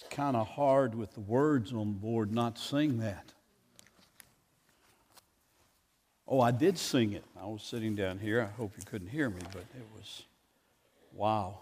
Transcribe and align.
It's 0.00 0.14
kind 0.14 0.36
of 0.36 0.46
hard 0.46 0.94
with 0.94 1.14
the 1.14 1.20
words 1.20 1.72
on 1.72 1.88
the 1.88 1.98
board 1.98 2.32
not 2.32 2.56
sing 2.56 2.98
that. 2.98 3.32
Oh, 6.28 6.40
I 6.40 6.52
did 6.52 6.78
sing 6.78 7.14
it. 7.14 7.24
I 7.36 7.46
was 7.46 7.64
sitting 7.64 7.96
down 7.96 8.20
here. 8.20 8.40
I 8.40 8.56
hope 8.56 8.74
you 8.78 8.84
couldn't 8.84 9.08
hear 9.08 9.28
me, 9.28 9.40
but 9.50 9.62
it 9.76 9.86
was 9.96 10.22
wow. 11.12 11.58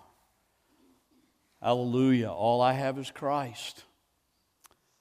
Hallelujah. 1.62 2.28
All 2.28 2.60
I 2.60 2.74
have 2.74 2.98
is 2.98 3.10
Christ. 3.10 3.84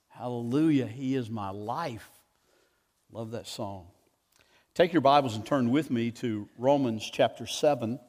Hallelujah. 0.08 0.88
He 0.88 1.16
is 1.16 1.30
my 1.30 1.50
life. 1.50 2.10
Love 3.12 3.32
that 3.32 3.48
song. 3.48 3.88
Take 4.76 4.94
your 4.94 5.02
Bibles 5.02 5.36
and 5.36 5.45
turn 5.45 5.72
with 5.72 5.92
me 5.92 6.09
to 6.12 6.48
Romans 6.58 7.09
chapter 7.12 7.45
7 7.45 8.00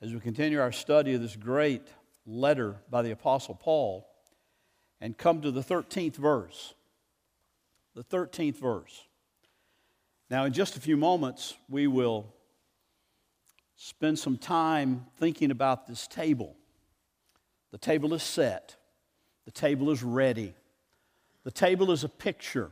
as 0.00 0.12
we 0.12 0.18
continue 0.18 0.60
our 0.60 0.72
study 0.72 1.14
of 1.14 1.22
this 1.22 1.36
great 1.36 1.86
letter 2.26 2.76
by 2.90 3.02
the 3.02 3.10
Apostle 3.10 3.54
Paul 3.54 4.08
and 5.00 5.16
come 5.16 5.40
to 5.42 5.50
the 5.50 5.62
13th 5.62 6.16
verse. 6.16 6.74
The 7.94 8.04
13th 8.04 8.58
verse. 8.58 9.06
Now, 10.30 10.44
in 10.44 10.52
just 10.52 10.76
a 10.76 10.80
few 10.80 10.96
moments, 10.96 11.54
we 11.68 11.86
will 11.86 12.32
spend 13.76 14.18
some 14.18 14.38
time 14.38 15.06
thinking 15.18 15.50
about 15.50 15.86
this 15.86 16.06
table. 16.06 16.56
The 17.70 17.78
table 17.78 18.14
is 18.14 18.22
set, 18.22 18.76
the 19.44 19.50
table 19.50 19.90
is 19.90 20.02
ready, 20.02 20.54
the 21.44 21.50
table 21.50 21.90
is 21.90 22.04
a 22.04 22.08
picture. 22.08 22.70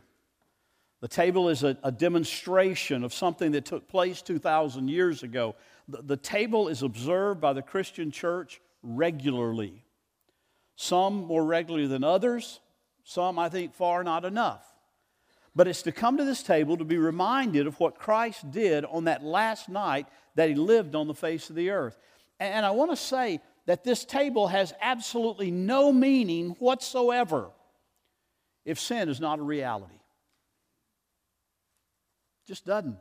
The 1.00 1.08
table 1.08 1.48
is 1.48 1.62
a, 1.62 1.78
a 1.82 1.90
demonstration 1.90 3.04
of 3.04 3.14
something 3.14 3.52
that 3.52 3.64
took 3.64 3.88
place 3.88 4.20
2,000 4.20 4.88
years 4.88 5.22
ago. 5.22 5.54
The, 5.88 6.02
the 6.02 6.16
table 6.16 6.68
is 6.68 6.82
observed 6.82 7.40
by 7.40 7.54
the 7.54 7.62
Christian 7.62 8.10
church 8.10 8.60
regularly. 8.82 9.84
Some 10.76 11.24
more 11.24 11.44
regularly 11.44 11.86
than 11.86 12.04
others, 12.04 12.60
some, 13.04 13.38
I 13.38 13.48
think, 13.48 13.74
far 13.74 14.02
not 14.02 14.24
enough. 14.24 14.64
But 15.54 15.68
it's 15.68 15.82
to 15.82 15.92
come 15.92 16.16
to 16.16 16.24
this 16.24 16.42
table 16.42 16.76
to 16.76 16.84
be 16.84 16.96
reminded 16.96 17.66
of 17.66 17.78
what 17.80 17.98
Christ 17.98 18.50
did 18.50 18.84
on 18.84 19.04
that 19.04 19.22
last 19.22 19.68
night 19.68 20.06
that 20.36 20.48
he 20.48 20.54
lived 20.54 20.94
on 20.94 21.08
the 21.08 21.14
face 21.14 21.50
of 21.50 21.56
the 21.56 21.70
earth. 21.70 21.98
And 22.38 22.64
I 22.64 22.70
want 22.70 22.90
to 22.92 22.96
say 22.96 23.40
that 23.66 23.84
this 23.84 24.04
table 24.04 24.48
has 24.48 24.72
absolutely 24.80 25.50
no 25.50 25.92
meaning 25.92 26.50
whatsoever 26.58 27.50
if 28.64 28.78
sin 28.78 29.08
is 29.08 29.20
not 29.20 29.38
a 29.38 29.42
reality. 29.42 29.94
Just 32.46 32.64
doesn't. 32.64 32.96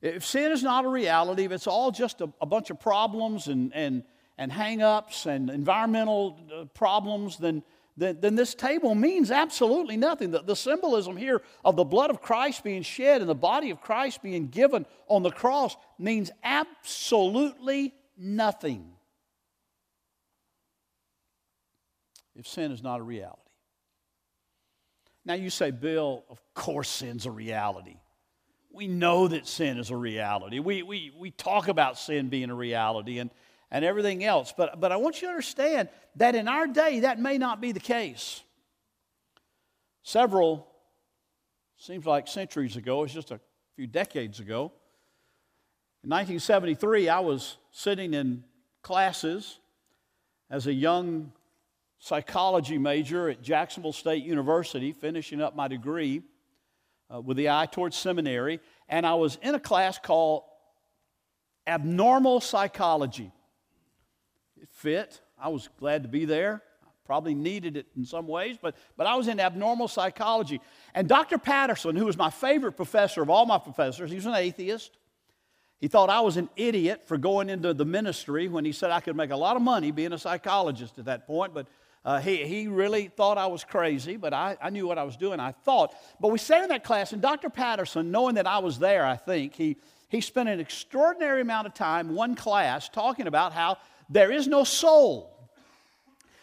If 0.00 0.24
sin 0.24 0.52
is 0.52 0.62
not 0.62 0.84
a 0.84 0.88
reality, 0.88 1.44
if 1.44 1.52
it's 1.52 1.66
all 1.66 1.90
just 1.90 2.20
a, 2.20 2.30
a 2.40 2.46
bunch 2.46 2.70
of 2.70 2.78
problems 2.78 3.48
and, 3.48 3.72
and, 3.74 4.04
and 4.38 4.50
hang 4.50 4.82
ups 4.82 5.26
and 5.26 5.50
environmental 5.50 6.38
uh, 6.52 6.64
problems, 6.66 7.38
then, 7.38 7.62
then, 7.96 8.18
then, 8.20 8.34
this 8.34 8.54
table 8.54 8.94
means 8.94 9.30
absolutely 9.30 9.96
nothing. 9.96 10.32
The, 10.32 10.42
the 10.42 10.56
symbolism 10.56 11.16
here 11.16 11.42
of 11.64 11.76
the 11.76 11.84
blood 11.84 12.10
of 12.10 12.20
Christ 12.20 12.64
being 12.64 12.82
shed 12.82 13.20
and 13.20 13.30
the 13.30 13.34
body 13.34 13.70
of 13.70 13.80
Christ 13.80 14.22
being 14.22 14.48
given 14.48 14.86
on 15.08 15.22
the 15.22 15.30
cross 15.30 15.76
means 15.98 16.30
absolutely 16.42 17.94
nothing 18.16 18.90
if 22.36 22.48
sin 22.48 22.72
is 22.72 22.82
not 22.82 22.98
a 22.98 23.02
reality. 23.02 23.40
Now 25.24 25.34
you 25.34 25.50
say, 25.50 25.70
Bill, 25.70 26.24
of 26.28 26.40
course 26.54 26.88
sin's 26.88 27.26
a 27.26 27.30
reality 27.30 27.96
we 28.74 28.88
know 28.88 29.28
that 29.28 29.46
sin 29.46 29.78
is 29.78 29.90
a 29.90 29.96
reality. 29.96 30.58
We, 30.58 30.82
we, 30.82 31.12
we 31.16 31.30
talk 31.30 31.68
about 31.68 31.96
sin 31.96 32.28
being 32.28 32.50
a 32.50 32.54
reality 32.56 33.18
and, 33.20 33.30
and 33.74 33.84
everything 33.84 34.22
else. 34.22 34.54
But, 34.56 34.80
but 34.80 34.92
I 34.92 34.96
want 34.96 35.20
you 35.20 35.26
to 35.26 35.30
understand 35.30 35.88
that 36.14 36.36
in 36.36 36.46
our 36.46 36.68
day, 36.68 37.00
that 37.00 37.18
may 37.18 37.38
not 37.38 37.60
be 37.60 37.72
the 37.72 37.80
case. 37.80 38.40
Several, 40.04 40.68
seems 41.76 42.06
like 42.06 42.28
centuries 42.28 42.76
ago, 42.76 43.02
it's 43.02 43.12
just 43.12 43.32
a 43.32 43.40
few 43.74 43.88
decades 43.88 44.38
ago. 44.38 44.70
In 46.04 46.10
1973, 46.10 47.08
I 47.08 47.18
was 47.18 47.56
sitting 47.72 48.14
in 48.14 48.44
classes 48.82 49.58
as 50.50 50.68
a 50.68 50.72
young 50.72 51.32
psychology 51.98 52.78
major 52.78 53.28
at 53.28 53.42
Jacksonville 53.42 53.92
State 53.92 54.22
University, 54.22 54.92
finishing 54.92 55.42
up 55.42 55.56
my 55.56 55.66
degree 55.66 56.22
uh, 57.12 57.20
with 57.20 57.36
the 57.36 57.50
eye 57.50 57.66
towards 57.66 57.96
seminary, 57.96 58.60
and 58.88 59.04
I 59.04 59.14
was 59.14 59.36
in 59.42 59.56
a 59.56 59.60
class 59.60 59.98
called 59.98 60.44
Abnormal 61.66 62.40
Psychology. 62.40 63.32
It 64.60 64.68
fit. 64.70 65.20
I 65.38 65.48
was 65.48 65.68
glad 65.78 66.02
to 66.02 66.08
be 66.08 66.24
there. 66.24 66.62
I 66.84 66.88
probably 67.06 67.34
needed 67.34 67.76
it 67.76 67.86
in 67.96 68.04
some 68.04 68.26
ways, 68.26 68.56
but, 68.60 68.76
but 68.96 69.06
I 69.06 69.14
was 69.16 69.28
in 69.28 69.40
abnormal 69.40 69.88
psychology. 69.88 70.60
And 70.94 71.08
Dr. 71.08 71.38
Patterson, 71.38 71.96
who 71.96 72.06
was 72.06 72.16
my 72.16 72.30
favorite 72.30 72.72
professor 72.72 73.22
of 73.22 73.30
all 73.30 73.46
my 73.46 73.58
professors, 73.58 74.10
he 74.10 74.16
was 74.16 74.26
an 74.26 74.34
atheist. 74.34 74.96
He 75.80 75.88
thought 75.88 76.08
I 76.08 76.20
was 76.20 76.36
an 76.36 76.48
idiot 76.56 77.02
for 77.06 77.18
going 77.18 77.50
into 77.50 77.74
the 77.74 77.84
ministry 77.84 78.48
when 78.48 78.64
he 78.64 78.72
said 78.72 78.90
I 78.90 79.00
could 79.00 79.16
make 79.16 79.30
a 79.30 79.36
lot 79.36 79.56
of 79.56 79.62
money 79.62 79.90
being 79.90 80.12
a 80.12 80.18
psychologist 80.18 80.98
at 80.98 81.04
that 81.06 81.26
point, 81.26 81.52
but 81.52 81.66
uh, 82.04 82.20
he, 82.20 82.44
he 82.46 82.68
really 82.68 83.08
thought 83.08 83.38
I 83.38 83.46
was 83.46 83.64
crazy, 83.64 84.16
but 84.16 84.34
I, 84.34 84.56
I 84.62 84.70
knew 84.70 84.86
what 84.86 84.98
I 84.98 85.04
was 85.04 85.16
doing, 85.16 85.40
I 85.40 85.52
thought. 85.52 85.94
But 86.20 86.30
we 86.30 86.38
sat 86.38 86.62
in 86.62 86.68
that 86.68 86.84
class, 86.84 87.12
and 87.12 87.22
Dr. 87.22 87.48
Patterson, 87.48 88.10
knowing 88.10 88.34
that 88.34 88.46
I 88.46 88.58
was 88.58 88.78
there, 88.78 89.06
I 89.06 89.16
think, 89.16 89.54
he, 89.54 89.76
he 90.08 90.20
spent 90.20 90.48
an 90.48 90.60
extraordinary 90.60 91.40
amount 91.40 91.66
of 91.66 91.74
time, 91.74 92.14
one 92.14 92.34
class, 92.34 92.90
talking 92.90 93.26
about 93.26 93.52
how 93.52 93.78
there 94.08 94.30
is 94.30 94.46
no 94.46 94.64
soul. 94.64 95.30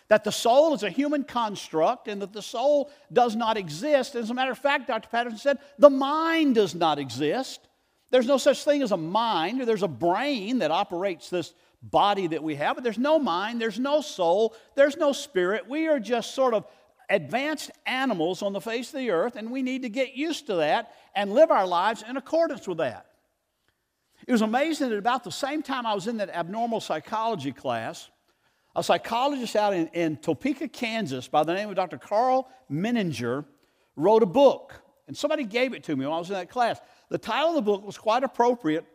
That 0.08 0.24
the 0.26 0.32
soul 0.32 0.74
is 0.74 0.84
a 0.84 0.90
human 0.90 1.24
construct 1.24 2.08
and 2.10 2.22
that 2.22 2.34
the 2.34 2.42
soul 2.42 2.92
does 3.14 3.36
not 3.36 3.56
exist. 3.56 4.16
As 4.16 4.30
a 4.30 4.34
matter 4.34 4.52
of 4.52 4.58
fact, 4.58 4.88
Dr. 4.88 5.08
Patterson 5.08 5.40
said 5.40 5.60
the 5.80 5.90
mind 5.90 6.56
does 6.56 6.76
not 6.76 7.00
exist. 7.00 7.62
There's 8.10 8.28
no 8.28 8.38
such 8.38 8.64
thing 8.66 8.82
as 8.82 8.92
a 8.92 8.98
mind. 8.98 9.62
There's 9.62 9.84
a 9.84 9.88
brain 9.88 10.60
that 10.60 10.70
operates 10.70 11.30
this 11.30 11.54
body 11.82 12.28
that 12.28 12.44
we 12.44 12.56
have, 12.56 12.76
but 12.76 12.84
there's 12.84 12.98
no 12.98 13.18
mind, 13.18 13.60
there's 13.60 13.80
no 13.80 14.02
soul, 14.02 14.56
there's 14.76 14.98
no 14.98 15.14
spirit. 15.14 15.68
We 15.68 15.88
are 15.88 16.00
just 16.00 16.36
sort 16.36 16.54
of 16.54 16.66
advanced 17.10 17.72
animals 17.86 18.42
on 18.42 18.54
the 18.54 18.62
face 18.62 18.94
of 18.94 19.00
the 19.00 19.12
earth, 19.12 19.36
and 19.36 19.52
we 19.52 19.62
need 19.62 19.82
to 19.82 19.90
get 19.90 20.14
used 20.14 20.48
to 20.48 20.56
that 20.56 20.94
and 21.16 21.34
live 21.34 21.52
our 21.52 21.66
lives 21.66 22.04
in 22.08 22.18
accordance 22.18 22.68
with 22.68 22.78
that. 22.78 23.08
It 24.28 24.32
was 24.32 24.42
amazing 24.42 24.90
that 24.90 24.98
about 24.98 25.24
the 25.24 25.32
same 25.32 25.64
time 25.64 25.86
I 25.86 25.94
was 25.94 26.08
in 26.08 26.18
that 26.18 26.30
abnormal 26.30 26.80
psychology 26.80 27.52
class, 27.52 28.10
a 28.76 28.84
psychologist 28.84 29.56
out 29.56 29.74
in, 29.74 29.88
in 29.88 30.18
Topeka, 30.18 30.68
Kansas, 30.68 31.28
by 31.28 31.44
the 31.44 31.54
name 31.54 31.70
of 31.70 31.76
Dr. 31.76 31.98
Karl 31.98 32.50
Menninger, 32.72 33.46
wrote 33.96 34.24
a 34.24 34.28
book. 34.28 34.82
And 35.08 35.18
somebody 35.18 35.44
gave 35.44 35.74
it 35.74 35.84
to 35.86 35.96
me 35.96 36.06
when 36.06 36.14
I 36.14 36.20
was 36.20 36.30
in 36.30 36.36
that 36.36 36.50
class. 36.50 36.80
The 37.10 37.18
title 37.18 37.50
of 37.50 37.56
the 37.56 37.62
book 37.62 37.86
was 37.86 37.98
quite 37.98 38.24
appropriate 38.24 38.86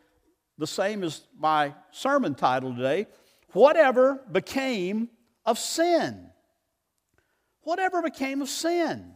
the 0.59 0.67
same 0.67 1.03
as 1.03 1.23
my 1.39 1.75
sermon 1.91 2.35
title 2.35 2.75
today 2.75 3.07
Whatever 3.53 4.23
Became 4.33 5.11
of 5.45 5.59
Sin. 5.59 6.31
Whatever 7.63 8.01
became 8.01 8.43
of 8.43 8.49
sin. 8.49 9.16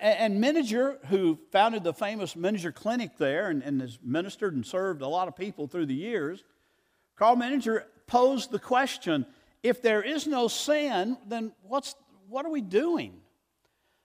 And 0.00 0.42
Menninger, 0.42 1.04
who 1.06 1.38
founded 1.50 1.82
the 1.82 1.94
famous 1.94 2.34
Menninger 2.34 2.74
Clinic 2.74 3.16
there 3.16 3.48
and, 3.48 3.62
and, 3.62 3.80
has 3.80 3.98
ministered 4.04 4.54
and 4.54 4.66
served 4.66 5.00
a 5.00 5.08
lot 5.08 5.28
of 5.28 5.36
people 5.36 5.66
through 5.66 5.86
the 5.86 5.94
years, 5.94 6.44
Karl 7.16 7.36
Menninger 7.36 7.84
posed 8.06 8.50
the 8.50 8.58
question 8.58 9.24
if 9.62 9.80
there 9.80 10.02
is 10.02 10.26
no 10.26 10.48
sin, 10.48 11.16
then 11.26 11.52
what's, 11.62 11.94
what 12.28 12.44
are 12.44 12.50
we 12.50 12.60
doing? 12.60 13.20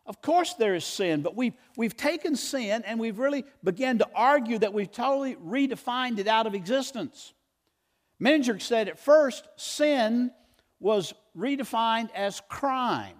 Of 0.06 0.22
course, 0.22 0.54
there 0.54 0.76
is 0.76 0.86
sin, 0.86 1.22
but 1.22 1.36
we've, 1.36 1.54
we've 1.76 1.98
taken 1.98 2.38
sin 2.38 2.84
and 2.86 2.98
we've 3.00 3.20
really 3.20 3.44
begun 3.64 3.98
to 3.98 4.08
argue 4.16 4.58
that 4.60 4.74
we've 4.74 4.92
totally 4.92 5.36
redefined 5.36 6.20
it 6.20 6.28
out 6.28 6.48
of 6.48 6.56
existence. 6.56 7.34
Menninger 8.22 8.62
said 8.62 8.88
at 8.88 9.00
first, 9.00 9.48
sin 9.58 10.32
was 10.80 11.14
redefined 11.36 12.10
as 12.14 12.42
crime. 12.48 13.18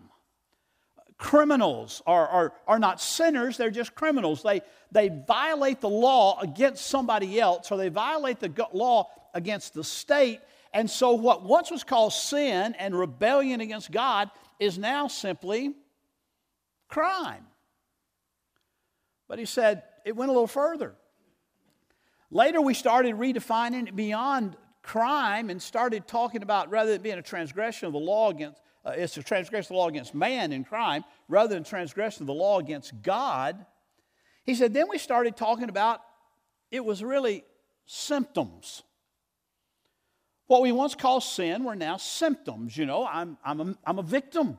Criminals 1.18 2.04
are, 2.06 2.28
are, 2.28 2.54
are 2.68 2.80
not 2.80 3.02
sinners, 3.02 3.58
they're 3.58 3.72
just 3.72 3.96
criminals. 3.96 4.44
They, 4.44 4.62
they 4.92 5.10
violate 5.28 5.82
the 5.82 5.90
law 5.90 6.40
against 6.40 6.86
somebody 6.86 7.40
else, 7.40 7.72
or 7.72 7.78
they 7.78 7.90
violate 7.90 8.40
the 8.40 8.68
law 8.72 9.10
against 9.34 9.74
the 9.74 9.84
state. 9.84 10.42
And 10.74 10.90
so, 10.90 11.14
what 11.14 11.44
once 11.44 11.72
was 11.72 11.84
called 11.84 12.14
sin 12.14 12.76
and 12.78 12.98
rebellion 12.98 13.62
against 13.62 13.92
God 13.92 14.30
is 14.60 14.78
now 14.78 15.08
simply 15.08 15.74
crime. 16.88 17.46
But 19.28 19.40
he 19.40 19.46
said 19.46 19.84
it 20.06 20.16
went 20.16 20.30
a 20.30 20.34
little 20.34 20.48
further. 20.48 20.96
Later, 22.30 22.62
we 22.62 22.74
started 22.74 23.16
redefining 23.16 23.88
it 23.88 23.96
beyond 23.96 24.56
crime 24.84 25.50
and 25.50 25.62
started 25.62 26.08
talking 26.08 26.44
about 26.44 26.70
rather 26.70 26.92
than 26.92 27.02
being 27.02 27.18
a 27.18 27.24
transgression 27.24 27.88
of 27.88 27.94
the 27.94 28.00
law 28.00 28.30
against, 28.30 28.62
uh, 28.88 28.92
it's 28.96 29.18
a 29.18 29.24
transgression 29.24 29.74
of 29.74 29.76
the 29.76 29.82
law 29.82 29.90
against 29.90 30.16
man 30.16 30.54
in 30.54 30.64
crime, 30.64 31.04
rather 31.28 31.54
than 31.54 31.64
transgression 31.64 32.24
of 32.24 32.28
the 32.28 32.34
law 32.34 32.58
against 32.60 33.02
God. 33.02 33.66
He 34.46 34.56
said, 34.56 34.74
then 34.74 34.88
we 34.90 34.98
started 34.98 35.36
talking 35.36 35.68
about 35.68 36.00
it 36.72 36.84
was 36.84 37.04
really 37.04 37.44
symptoms. 37.86 38.84
What 40.46 40.62
we 40.62 40.72
once 40.72 40.96
called 40.96 41.24
sin 41.24 41.66
were 41.66 41.76
now 41.76 41.98
symptoms. 41.98 42.78
You 42.78 42.86
know, 42.86 43.06
I'm, 43.06 43.38
I'm, 43.44 43.60
a, 43.60 43.76
I'm 43.86 44.00
a 44.00 44.04
victim. 44.04 44.58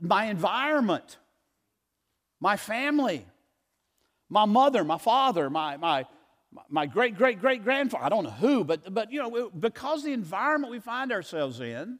My 0.00 0.24
environment, 0.24 1.18
my 2.40 2.56
family, 2.56 3.24
my 4.28 4.46
mother, 4.46 4.82
my 4.82 4.98
father, 4.98 5.48
my, 5.48 5.76
my, 5.76 6.06
my 6.68 6.86
great 6.86 7.16
great 7.16 7.40
great 7.40 7.62
grandfather, 7.62 8.04
I 8.04 8.08
don't 8.08 8.24
know 8.24 8.30
who, 8.30 8.64
but, 8.64 8.92
but 8.92 9.12
you 9.12 9.22
know, 9.22 9.50
because 9.50 10.02
the 10.02 10.12
environment 10.12 10.72
we 10.72 10.80
find 10.80 11.12
ourselves 11.12 11.60
in, 11.60 11.98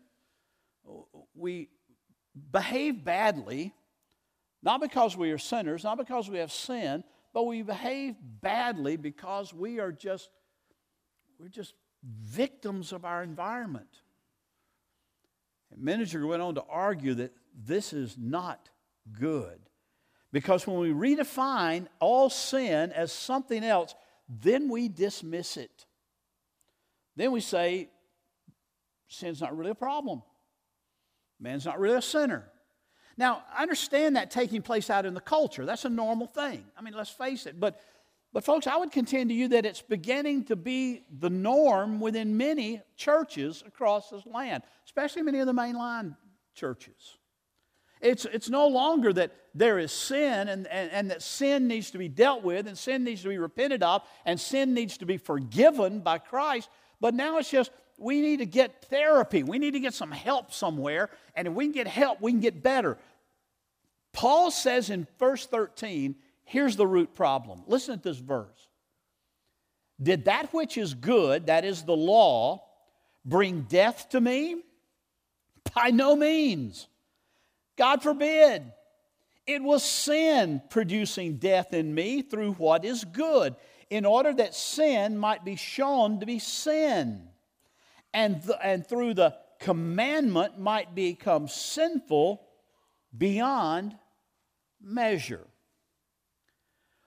we 1.34 1.69
behave 2.50 3.04
badly, 3.04 3.72
not 4.62 4.81
because 4.81 5.16
we 5.16 5.31
are 5.31 5.38
sinners, 5.38 5.84
not 5.84 5.98
because 5.98 6.28
we 6.28 6.38
have 6.38 6.52
sin, 6.52 7.04
but 7.32 7.44
we 7.44 7.62
behave 7.62 8.14
badly 8.40 8.96
because 8.96 9.52
we 9.52 9.81
are 9.81 9.92
just, 9.92 10.31
we're 11.38 11.48
just 11.48 11.75
victims 12.02 12.92
of 12.92 13.04
our 13.04 13.22
environment. 13.22 14.02
And 15.72 15.86
Menninger 15.86 16.26
went 16.26 16.42
on 16.42 16.54
to 16.54 16.62
argue 16.69 17.14
that 17.14 17.32
this 17.54 17.92
is 17.92 18.16
not 18.19 18.69
good. 19.19 19.60
Because 20.32 20.66
when 20.66 20.78
we 20.78 20.90
redefine 20.90 21.86
all 22.00 22.31
sin 22.31 22.92
as 22.92 23.12
something 23.12 23.62
else, 23.62 23.94
then 24.28 24.69
we 24.69 24.88
dismiss 24.88 25.56
it. 25.56 25.86
Then 27.16 27.32
we 27.32 27.40
say, 27.40 27.88
sin's 29.06 29.40
not 29.40 29.56
really 29.56 29.70
a 29.70 29.76
problem. 29.76 30.22
Man's 31.44 31.67
not 31.67 31.79
really 31.79 31.99
a 31.99 32.02
sinner. 32.02 32.50
Now, 33.19 33.44
I 33.55 33.62
understand 33.62 34.17
that 34.17 34.31
taking 34.31 34.62
place 34.62 34.88
out 34.88 35.05
in 35.05 35.12
the 35.12 35.20
culture. 35.20 35.67
That's 35.67 35.85
a 35.85 35.91
normal 35.91 36.26
thing. 36.26 36.64
I 36.76 36.81
mean, 36.81 36.94
let's 36.94 37.11
face 37.11 37.44
it. 37.44 37.61
But, 37.61 37.81
but 38.32 38.44
folks, 38.44 38.67
I 38.67 38.76
would 38.79 38.91
contend 38.91 39.29
to 39.29 39.35
you 39.35 39.49
that 39.49 39.67
it's 39.67 39.82
beginning 39.82 40.44
to 40.44 40.56
be 40.56 41.05
the 41.20 41.29
norm 41.29 42.00
within 42.00 42.38
many 42.38 42.81
churches 42.96 43.62
across 43.67 44.08
this 44.08 44.25
land, 44.25 44.62
especially 44.87 45.20
many 45.20 45.38
of 45.38 45.46
the 45.46 45.52
mainline 45.52 46.17
churches. 46.55 47.19
It's, 48.00 48.25
it's 48.25 48.49
no 48.49 48.67
longer 48.67 49.12
that 49.12 49.32
there 49.55 49.79
is 49.79 49.93
sin 49.93 50.49
and, 50.49 50.67
and, 50.67 50.91
and 50.91 51.11
that 51.11 51.23
sin 51.23 51.69
needs 51.69 51.91
to 51.91 51.99
be 51.99 52.08
dealt 52.08 52.43
with 52.43 52.67
and 52.67 52.76
sin 52.76 53.05
needs 53.05 53.23
to 53.23 53.29
be 53.29 53.38
repented 53.38 53.82
of 53.82 54.02
and 54.25 54.41
sin 54.41 54.73
needs 54.73 54.96
to 54.99 55.06
be 55.06 55.19
forgiven 55.19 56.00
by 56.00 56.19
Christ. 56.19 56.70
But 57.00 57.14
now 57.14 57.37
it's 57.37 57.50
just 57.50 57.70
we 57.99 58.20
need 58.20 58.38
to 58.38 58.46
get 58.46 58.85
therapy. 58.87 59.43
We 59.43 59.58
need 59.58 59.73
to 59.73 59.81
get 59.81 59.94
some 59.94 60.11
help 60.11 60.52
somewhere. 60.52 61.11
And 61.35 61.49
if 61.49 61.55
we 61.55 61.64
can 61.64 61.73
get 61.73 61.87
help, 61.87 62.20
we 62.20 62.32
can 62.32 62.41
get 62.41 62.62
better. 62.62 62.99
Paul 64.12 64.50
says 64.50 64.91
in 64.91 65.06
verse 65.19 65.46
13, 65.46 66.14
here's 66.44 66.76
the 66.76 66.87
root 66.87 67.14
problem. 67.14 67.62
Listen 67.67 67.99
to 67.99 68.08
this 68.08 68.19
verse. 68.19 68.69
Did 70.02 70.25
that 70.25 70.52
which 70.52 70.76
is 70.76 70.94
good, 70.94 71.46
that 71.46 71.64
is 71.64 71.82
the 71.82 71.96
law, 71.96 72.64
bring 73.25 73.62
death 73.62 74.08
to 74.11 74.20
me? 74.20 74.62
By 75.75 75.91
no 75.91 76.17
means. 76.17 76.88
God 77.76 78.02
forbid. 78.02 78.73
It 79.46 79.62
was 79.62 79.82
sin 79.82 80.62
producing 80.70 81.37
death 81.37 81.75
in 81.75 81.94
me 81.94 82.23
through 82.23 82.52
what 82.52 82.85
is 82.85 83.05
good, 83.05 83.56
in 83.91 84.05
order 84.06 84.32
that 84.32 84.55
sin 84.55 85.19
might 85.19 85.44
be 85.44 85.56
shown 85.56 86.20
to 86.20 86.26
be 86.26 86.38
sin, 86.38 87.29
and, 88.14 88.43
th- 88.43 88.58
and 88.62 88.87
through 88.87 89.14
the 89.14 89.34
commandment 89.61 90.58
might 90.58 90.94
become 90.94 91.49
sinful 91.49 92.40
beyond 93.16 93.94
measure. 94.81 95.46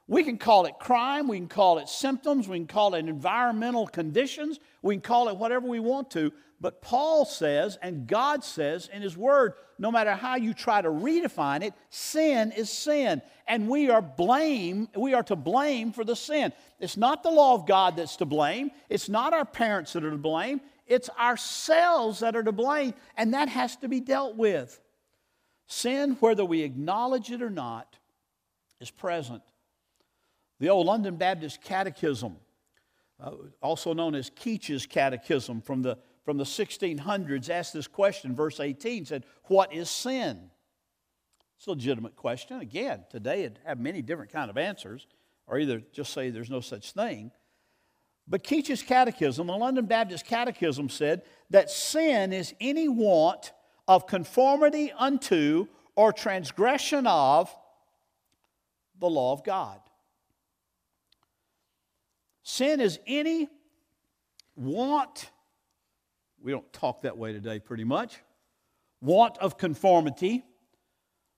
We 0.08 0.24
can 0.24 0.38
call 0.38 0.66
it 0.66 0.76
crime, 0.80 1.28
we 1.28 1.38
can 1.38 1.50
call 1.50 1.80
it 1.80 1.90
symptoms, 1.90 2.48
we 2.48 2.58
can 2.58 2.68
call 2.68 2.94
it 2.94 3.00
environmental 3.00 3.88
conditions, 3.88 4.60
we 4.82 4.96
can 4.96 5.02
call 5.02 5.28
it 5.28 5.38
whatever 5.38 5.68
we 5.68 5.80
want 5.80 6.12
to, 6.12 6.32
but 6.60 6.82
Paul 6.82 7.26
says, 7.26 7.78
and 7.82 8.08
God 8.08 8.44
says 8.44 8.90
in 8.92 9.02
His 9.02 9.16
Word, 9.16 9.54
no 9.78 9.92
matter 9.92 10.16
how 10.16 10.36
you 10.36 10.56
try 10.56 10.82
to 10.82 10.90
redefine 10.90 11.62
it, 11.62 11.74
sin 11.92 12.52
is 12.52 12.72
sin. 12.72 13.22
And 13.48 13.70
we 13.70 13.92
are 13.92 14.02
blame, 14.02 14.90
we 14.96 15.14
are 15.14 15.24
to 15.24 15.36
blame 15.36 15.92
for 15.92 16.04
the 16.04 16.16
sin. 16.16 16.52
It's 16.80 16.98
not 16.98 17.22
the 17.22 17.30
law 17.30 17.54
of 17.54 17.68
God 17.68 17.96
that's 17.96 18.16
to 18.18 18.26
blame. 18.26 18.72
It's 18.90 19.08
not 19.08 19.34
our 19.34 19.46
parents 19.46 19.94
that 19.94 20.04
are 20.04 20.12
to 20.12 20.18
blame. 20.18 20.62
It's 20.88 21.10
ourselves 21.20 22.20
that 22.20 22.36
are 22.36 22.44
to 22.44 22.52
blame, 22.52 22.94
and 23.16 23.34
that 23.34 23.50
has 23.50 23.76
to 23.78 23.88
be 23.88 24.00
dealt 24.00 24.36
with. 24.36 24.80
Sin, 25.68 26.18
whether 26.20 26.46
we 26.46 26.62
acknowledge 26.62 27.30
it 27.30 27.42
or 27.42 27.50
not, 27.50 27.98
is 28.80 28.90
present. 28.90 29.44
The 30.60 30.70
old 30.70 30.88
London 30.88 31.18
Baptist 31.18 31.62
Catechism, 31.62 32.38
uh, 33.20 33.32
also 33.62 33.94
known 33.94 34.16
as 34.16 34.30
Keach's 34.30 34.86
Catechism 34.86 35.62
from 35.62 35.82
the 35.82 35.98
from 36.28 36.36
the 36.36 36.44
1600s 36.44 37.50
asked 37.50 37.72
this 37.72 37.88
question, 37.88 38.36
verse 38.36 38.60
18 38.60 39.06
said, 39.06 39.24
What 39.44 39.72
is 39.72 39.90
sin? 39.90 40.52
It's 41.58 41.68
a 41.68 41.70
legitimate 41.70 42.18
question. 42.18 42.60
Again, 42.60 43.06
today 43.10 43.44
it 43.44 43.60
have 43.66 43.80
many 43.80 44.02
different 44.02 44.34
kind 44.34 44.50
of 44.50 44.58
answers, 44.58 45.08
or 45.48 45.58
either 45.58 45.82
just 45.94 46.12
say 46.12 46.30
there's 46.30 46.50
no 46.50 46.60
such 46.60 46.92
thing. 46.92 47.32
But 48.28 48.44
Keach's 48.44 48.84
Catechism, 48.84 49.48
the 49.48 49.56
London 49.56 49.86
Baptist 49.86 50.26
Catechism, 50.26 50.90
said 50.90 51.22
that 51.50 51.70
sin 51.70 52.34
is 52.34 52.54
any 52.60 52.88
want 52.88 53.54
of 53.88 54.06
conformity 54.06 54.92
unto 54.98 55.68
or 55.96 56.12
transgression 56.12 57.08
of 57.08 57.56
the 59.00 59.10
law 59.10 59.32
of 59.32 59.44
God. 59.44 59.80
Sin 62.44 62.80
is 62.82 63.00
any 63.08 63.48
want 64.56 65.32
we 66.42 66.52
don't 66.52 66.72
talk 66.72 67.02
that 67.02 67.18
way 67.18 67.34
today 67.34 67.60
pretty 67.60 67.84
much. 67.84 68.20
Want 69.02 69.38
of 69.40 69.58
conformity. 69.58 70.44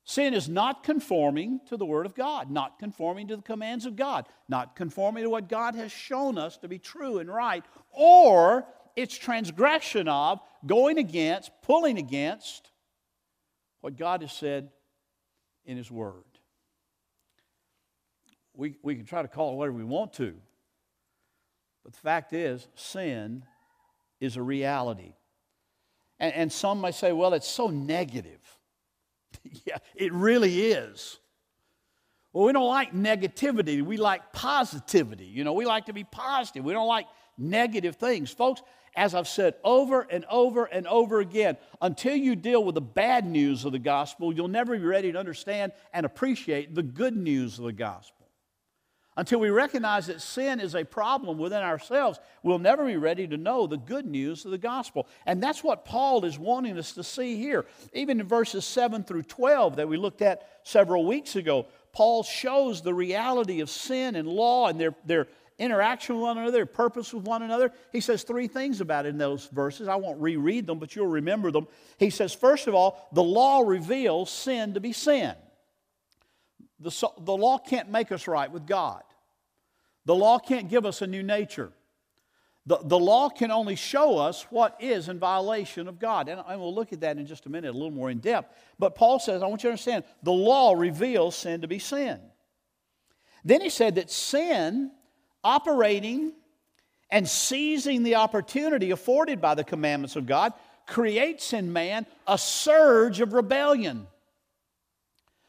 Sin 0.10 0.34
is 0.34 0.50
not 0.50 0.84
conforming 0.84 1.60
to 1.68 1.78
the 1.78 1.86
Word 1.86 2.08
of 2.08 2.16
God, 2.16 2.50
not 2.50 2.80
conforming 2.80 3.28
to 3.28 3.36
the 3.36 3.44
commands 3.44 3.86
of 3.86 3.96
God, 3.96 4.26
not 4.48 4.76
conforming 4.76 5.22
to 5.22 5.30
what 5.30 5.48
God 5.48 5.76
has 5.76 5.92
shown 5.92 6.36
us 6.36 6.58
to 6.58 6.68
be 6.68 6.80
true 6.80 7.20
and 7.20 7.32
right, 7.32 7.64
or 7.92 8.66
its 8.96 9.16
transgression 9.16 10.08
of, 10.08 10.40
going 10.66 10.98
against, 10.98 11.52
pulling 11.62 12.00
against 12.00 12.72
what 13.82 13.98
God 13.98 14.22
has 14.22 14.34
said 14.34 14.72
in 15.64 15.78
His 15.78 15.92
Word. 15.92 16.24
We, 18.56 18.78
we 18.82 18.96
can 18.96 19.06
try 19.06 19.22
to 19.22 19.28
call 19.28 19.54
it 19.54 19.58
whatever 19.58 19.78
we 19.78 19.84
want 19.84 20.13
to, 20.13 20.34
but 21.84 21.94
the 21.94 22.00
fact 22.00 22.34
is, 22.34 22.68
sin 22.74 23.44
is 24.20 24.38
a 24.38 24.42
reality. 24.42 25.13
And, 26.20 26.34
and 26.34 26.51
some 26.51 26.82
may 26.82 26.94
say, 26.94 27.12
well, 27.12 27.36
it's 27.36 27.48
so 27.48 27.68
negative. 27.68 28.39
yeah, 29.65 29.77
it 29.96 30.13
really 30.13 30.72
is. 30.72 31.18
Well, 32.34 32.46
we 32.46 32.53
don't 32.53 32.68
like 32.68 32.94
negativity. 32.94 33.82
We 33.82 33.98
like 33.98 34.34
positivity. 34.34 35.25
You 35.25 35.44
know, 35.44 35.53
we 35.53 35.65
like 35.65 35.86
to 35.86 35.94
be 35.94 36.03
positive. 36.03 36.63
We 36.63 36.74
don't 36.74 36.88
like 36.88 37.08
negative 37.38 37.96
things. 37.96 38.29
Folks, 38.29 38.62
as 38.96 39.15
I've 39.15 39.27
said 39.27 39.56
over 39.63 40.01
and 40.01 40.25
over 40.29 40.65
and 40.65 40.86
over 40.88 41.22
again, 41.22 41.58
until 41.82 42.15
you 42.15 42.36
deal 42.36 42.63
with 42.63 42.75
the 42.75 42.82
bad 42.82 43.25
news 43.25 43.65
of 43.65 43.72
the 43.72 43.79
gospel, 43.79 44.34
you'll 44.34 44.48
never 44.48 44.77
be 44.77 44.86
ready 44.86 45.12
to 45.12 45.18
understand 45.18 45.72
and 45.94 46.06
appreciate 46.06 46.75
the 46.75 46.84
good 46.84 47.15
news 47.15 47.58
of 47.58 47.65
the 47.65 47.74
gospel. 47.74 48.19
Until 49.20 49.42
we 49.42 49.50
recognize 49.50 50.08
that 50.08 50.22
sin 50.22 50.62
is 50.62 50.76
a 50.76 50.86
problem 50.86 51.38
within 51.38 51.62
ourselves, 51.62 52.22
we'll 52.42 52.58
never 52.58 52.86
be 52.86 52.96
ready 52.96 53.28
to 53.28 53.36
know 53.36 53.68
the 53.68 53.76
good 53.76 54.06
news 54.06 54.46
of 54.46 54.52
the 54.52 54.58
gospel. 54.58 55.10
And 55.26 55.44
that's 55.44 55.62
what 55.62 55.84
Paul 55.84 56.24
is 56.24 56.40
wanting 56.40 56.78
us 56.78 56.94
to 56.94 57.04
see 57.04 57.36
here. 57.36 57.66
Even 57.92 58.22
in 58.22 58.28
verses 58.28 58.64
7 58.64 59.04
through 59.04 59.24
12 59.24 59.76
that 59.76 59.90
we 59.90 59.98
looked 59.98 60.22
at 60.22 60.48
several 60.64 61.06
weeks 61.06 61.36
ago, 61.36 61.66
Paul 61.92 62.24
shows 62.24 62.82
the 62.82 62.94
reality 62.94 63.60
of 63.60 63.70
sin 63.70 64.16
and 64.16 64.26
law 64.26 64.68
and 64.68 64.80
their, 64.80 64.96
their 65.04 65.28
interaction 65.58 66.16
with 66.16 66.24
one 66.24 66.38
another, 66.38 66.54
their 66.54 66.66
purpose 66.66 67.14
with 67.14 67.26
one 67.26 67.44
another. 67.44 67.74
He 67.92 68.00
says 68.00 68.24
three 68.24 68.48
things 68.48 68.80
about 68.80 69.06
it 69.06 69.10
in 69.10 69.18
those 69.18 69.48
verses. 69.48 69.90
I 69.90 69.98
won't 69.98 70.22
reread 70.22 70.66
them, 70.66 70.80
but 70.80 70.96
you'll 70.96 71.08
remember 71.08 71.52
them. 71.52 71.68
He 71.98 72.10
says, 72.10 72.34
first 72.34 72.68
of 72.68 72.74
all, 72.74 73.10
the 73.12 73.22
law 73.22 73.64
reveals 73.68 74.30
sin 74.32 74.76
to 74.76 74.80
be 74.80 74.94
sin. 74.94 75.36
The, 76.80 77.10
the 77.20 77.36
law 77.36 77.58
can't 77.58 77.90
make 77.90 78.14
us 78.14 78.26
right 78.26 78.50
with 78.50 78.66
God. 78.66 79.04
The 80.06 80.15
law 80.15 80.39
can't 80.39 80.70
give 80.70 80.86
us 80.86 81.01
a 81.01 81.08
new 81.08 81.24
nature. 81.24 81.72
The, 82.65 82.79
the 82.84 83.00
law 83.00 83.29
can 83.29 83.51
only 83.51 83.75
show 83.75 84.18
us 84.18 84.44
what 84.50 84.77
is 84.79 85.10
in 85.10 85.18
violation 85.18 85.88
of 85.88 85.98
God. 85.98 86.29
And, 86.29 86.41
and 86.48 86.60
we'll 86.60 86.74
look 86.74 86.94
at 86.94 87.01
that 87.01 87.18
in 87.18 87.25
just 87.25 87.46
a 87.46 87.50
minute, 87.50 87.70
a 87.70 87.74
little 87.74 87.89
more 87.89 88.10
in 88.12 88.20
depth. 88.20 88.56
But 88.77 88.96
Paul 88.96 89.18
says, 89.20 89.41
I 89.41 89.48
want 89.48 89.63
you 89.63 89.70
to 89.70 89.72
understand, 89.72 90.03
the 90.22 90.32
law 90.32 90.74
reveals 90.74 91.36
sin 91.36 91.62
to 91.62 91.68
be 91.68 91.79
sin. 91.79 92.20
Then 93.44 93.62
he 93.62 93.70
said 93.70 93.96
that 93.96 94.12
sin, 94.12 94.91
operating 95.44 96.34
and 97.10 97.27
seizing 97.27 98.03
the 98.03 98.15
opportunity 98.15 98.91
afforded 98.91 99.41
by 99.41 99.56
the 99.56 99.63
commandments 99.63 100.15
of 100.15 100.25
God, 100.27 100.53
creates 100.86 101.53
in 101.53 101.74
man 101.74 102.06
a 102.27 102.38
surge 102.38 103.20
of 103.20 103.34
rebellion, 103.34 104.06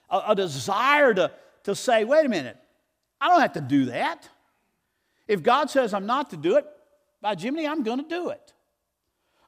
a, 0.08 0.22
a 0.28 0.34
desire 0.34 1.12
to, 1.12 1.30
to 1.64 1.74
say, 1.74 2.04
wait 2.04 2.24
a 2.24 2.28
minute, 2.28 2.56
I 3.20 3.28
don't 3.28 3.40
have 3.40 3.52
to 3.54 3.60
do 3.60 3.86
that. 3.86 4.26
If 5.30 5.44
God 5.44 5.70
says 5.70 5.94
I'm 5.94 6.06
not 6.06 6.30
to 6.30 6.36
do 6.36 6.56
it, 6.56 6.66
by 7.22 7.36
Jiminy, 7.36 7.64
I'm 7.64 7.84
going 7.84 8.02
to 8.02 8.08
do 8.08 8.30
it. 8.30 8.52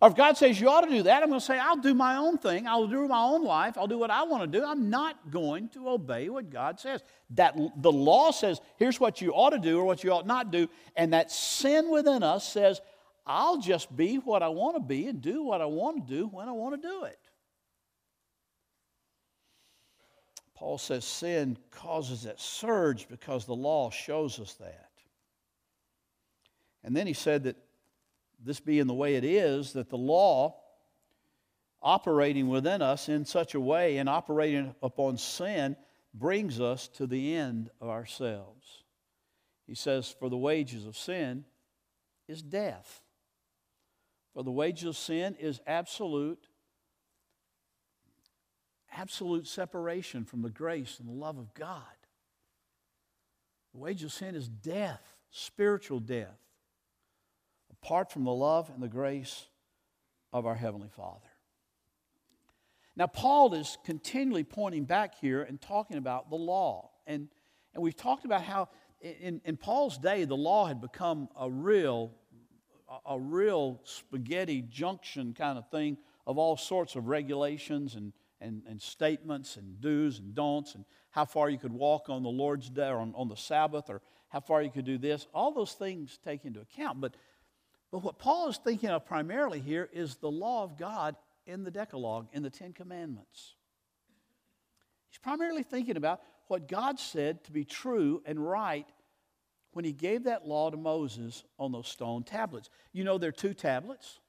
Or 0.01 0.09
if 0.09 0.15
God 0.15 0.37
says 0.37 0.61
you 0.61 0.71
ought 0.71 0.83
to 0.83 0.91
do 0.91 1.03
that, 1.03 1.25
I'm 1.25 1.29
going 1.29 1.41
to 1.41 1.45
say, 1.45 1.59
I'll 1.59 1.77
do 1.77 1.93
my 1.93 2.19
own 2.19 2.39
thing. 2.39 2.69
I'll 2.69 2.87
do 2.87 3.09
my 3.09 3.21
own 3.21 3.45
life. 3.45 3.77
I'll 3.77 3.89
do 3.89 3.99
what 3.99 4.11
I 4.13 4.23
want 4.23 4.45
to 4.45 4.59
do. 4.59 4.65
I'm 4.65 4.91
not 4.91 5.33
going 5.33 5.71
to 5.71 5.89
obey 5.89 6.29
what 6.29 6.51
God 6.51 6.79
says. 6.79 7.03
That 7.31 7.57
the 7.79 7.91
law 7.91 8.31
says, 8.31 8.61
here's 8.77 9.01
what 9.01 9.21
you 9.21 9.33
ought 9.33 9.51
to 9.51 9.59
do 9.59 9.81
or 9.81 9.85
what 9.85 10.05
you 10.05 10.13
ought 10.13 10.25
not 10.25 10.53
do. 10.53 10.69
And 10.95 11.15
that 11.15 11.33
sin 11.33 11.91
within 11.91 12.23
us 12.23 12.47
says, 12.47 12.81
I'll 13.27 13.59
just 13.59 13.97
be 13.97 14.17
what 14.17 14.45
I 14.45 14.49
want 14.51 14.77
to 14.77 14.83
be 14.83 15.09
and 15.09 15.21
do 15.21 15.43
what 15.43 15.61
I 15.61 15.67
want 15.67 16.07
to 16.07 16.15
do 16.15 16.29
when 16.29 16.49
I 16.49 16.53
want 16.53 16.81
to 16.81 16.89
do 16.89 17.05
it. 17.05 17.19
Paul 20.55 20.79
says 20.79 21.05
sin 21.05 21.59
causes 21.73 22.23
that 22.23 22.41
surge 22.41 23.09
because 23.09 23.47
the 23.47 23.57
law 23.57 23.91
shows 23.91 24.39
us 24.39 24.55
that. 24.55 24.92
And 26.85 26.97
then 26.97 27.07
he 27.07 27.13
said 27.13 27.45
that 27.45 27.57
this 28.45 28.61
being 28.61 28.87
the 28.87 28.95
way 28.95 29.15
it 29.15 29.25
is, 29.25 29.73
that 29.75 29.89
the 29.89 29.99
law 29.99 30.57
operating 31.81 32.49
within 32.49 32.83
us 32.83 33.09
in 33.09 33.25
such 33.25 33.55
a 33.55 33.61
way 33.61 33.99
and 33.99 34.09
operating 34.09 34.75
upon 34.83 35.17
sin 35.17 35.77
brings 36.15 36.61
us 36.61 36.89
to 36.89 37.07
the 37.07 37.35
end 37.35 37.71
of 37.81 37.89
ourselves. 37.89 38.85
He 39.67 39.75
says, 39.75 40.15
For 40.19 40.29
the 40.29 40.37
wages 40.37 40.87
of 40.87 40.97
sin 40.97 41.45
is 42.29 42.43
death. 42.43 43.01
For 44.35 44.43
the 44.43 44.51
wages 44.51 44.85
of 44.85 44.97
sin 44.97 45.37
is 45.39 45.61
absolute, 45.67 46.47
absolute 48.93 49.47
separation 49.47 50.25
from 50.25 50.43
the 50.43 50.51
grace 50.51 50.99
and 50.99 51.09
the 51.09 51.13
love 51.13 51.39
of 51.39 51.53
God. 51.55 51.83
The 53.73 53.81
wages 53.81 54.05
of 54.05 54.13
sin 54.13 54.35
is 54.35 54.49
death, 54.49 55.03
spiritual 55.31 56.01
death 56.01 56.39
apart 57.83 58.13
from 58.13 58.25
the 58.25 58.33
love 58.33 58.71
and 58.73 58.83
the 58.83 58.89
grace 58.89 59.47
of 60.33 60.47
our 60.47 60.55
Heavenly 60.55 60.89
Father. 60.89 61.27
Now, 62.95 63.07
Paul 63.07 63.55
is 63.55 63.79
continually 63.85 64.45
pointing 64.45 64.85
back 64.85 65.15
here 65.19 65.43
and 65.43 65.61
talking 65.61 65.97
about 65.97 66.31
the 66.31 66.37
law. 66.37 66.91
And, 67.07 67.29
and 67.75 67.83
we've 67.83 67.97
talked 67.97 68.25
about 68.25 68.43
how 68.43 68.69
in, 69.01 69.41
in 69.45 69.57
Paul's 69.57 69.99
day, 69.99 70.25
the 70.25 70.37
law 70.37 70.67
had 70.67 70.81
become 70.81 71.29
a 71.39 71.51
real, 71.51 72.13
a 73.07 73.19
real 73.19 73.81
spaghetti 73.85 74.63
junction 74.63 75.35
kind 75.35 75.59
of 75.59 75.69
thing 75.71 75.97
of 76.27 76.39
all 76.39 76.57
sorts 76.57 76.95
of 76.95 77.09
regulations 77.09 77.97
and, 77.97 78.13
and, 78.41 78.63
and 78.69 78.81
statements 78.81 79.57
and 79.57 79.81
do's 79.81 80.19
and 80.19 80.35
don'ts 80.35 80.77
and 80.77 80.85
how 81.11 81.25
far 81.25 81.51
you 81.51 81.59
could 81.59 81.73
walk 81.73 82.09
on 82.09 82.23
the 82.23 82.29
Lord's 82.29 82.71
day 82.71 82.89
or 82.89 82.99
on, 82.99 83.13
on 83.17 83.29
the 83.29 83.37
Sabbath 83.37 83.91
or 83.91 84.03
how 84.29 84.41
far 84.41 84.63
you 84.63 84.71
could 84.71 84.85
do 84.85 84.99
this. 84.99 85.27
All 85.35 85.53
those 85.53 85.73
things 85.73 86.19
take 86.25 86.45
into 86.45 86.61
account. 86.61 87.01
But 87.01 87.17
but 87.93 88.03
what 88.03 88.19
Paul 88.19 88.49
is 88.49 88.57
thinking 88.57 88.89
of 88.89 89.05
primarily 89.05 89.61
here 89.61 89.89
is 89.93 90.17
the 90.17 90.31
law 90.31 90.65
of 90.65 90.79
God 90.79 91.15
in 91.47 91.63
the 91.63 91.71
Decalogue, 91.71 92.27
in 92.33 92.43
the 92.43 92.51
Ten 92.51 92.73
Commandments. 92.73 93.55
He's 95.11 95.19
primarily 95.19 95.63
thinking 95.63 95.99
about 95.99 96.23
what 96.49 96.67
God 96.67 96.99
said 96.99 97.45
to 97.45 97.53
be 97.53 97.65
true 97.65 98.23
and 98.25 98.45
right 98.45 98.89
when 99.73 99.85
he 99.85 99.93
gave 99.93 100.25
that 100.25 100.49
law 100.49 100.71
to 100.71 100.77
Moses 100.77 101.45
on 101.59 101.71
those 101.71 101.87
stone 101.87 102.25
tablets. 102.25 102.71
You 102.93 103.05
know, 103.05 103.19
there 103.19 103.29
are 103.29 103.33
two 103.33 103.55
tablets. 103.55 104.21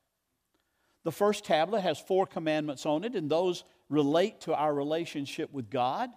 The 1.06 1.12
first 1.12 1.46
tablet 1.46 1.82
has 1.82 2.00
four 2.00 2.26
commandments 2.26 2.86
on 2.86 3.06
it, 3.06 3.16
and 3.16 3.30
those 3.30 3.64
relate 3.90 4.42
to 4.42 4.54
our 4.54 4.74
relationship 4.74 5.54
with 5.54 5.70
God. 5.70 6.10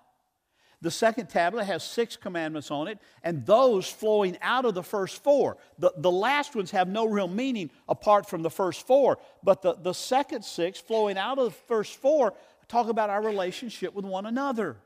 The 0.82 0.90
second 0.90 1.28
tablet 1.28 1.64
has 1.64 1.82
six 1.82 2.16
commandments 2.16 2.70
on 2.70 2.86
it, 2.86 2.98
and 3.22 3.46
those 3.46 3.88
flowing 3.88 4.36
out 4.42 4.66
of 4.66 4.74
the 4.74 4.82
first 4.82 5.22
four. 5.22 5.56
The, 5.78 5.92
the 5.96 6.10
last 6.10 6.54
ones 6.54 6.70
have 6.72 6.86
no 6.86 7.06
real 7.06 7.28
meaning 7.28 7.70
apart 7.88 8.28
from 8.28 8.42
the 8.42 8.50
first 8.50 8.86
four, 8.86 9.18
but 9.42 9.62
the, 9.62 9.74
the 9.74 9.94
second 9.94 10.44
six 10.44 10.78
flowing 10.78 11.16
out 11.16 11.38
of 11.38 11.46
the 11.46 11.50
first 11.50 11.96
four 11.96 12.34
talk 12.68 12.88
about 12.88 13.08
our 13.08 13.22
relationship 13.22 13.94
with 13.94 14.04
one 14.04 14.26
another. 14.26 14.76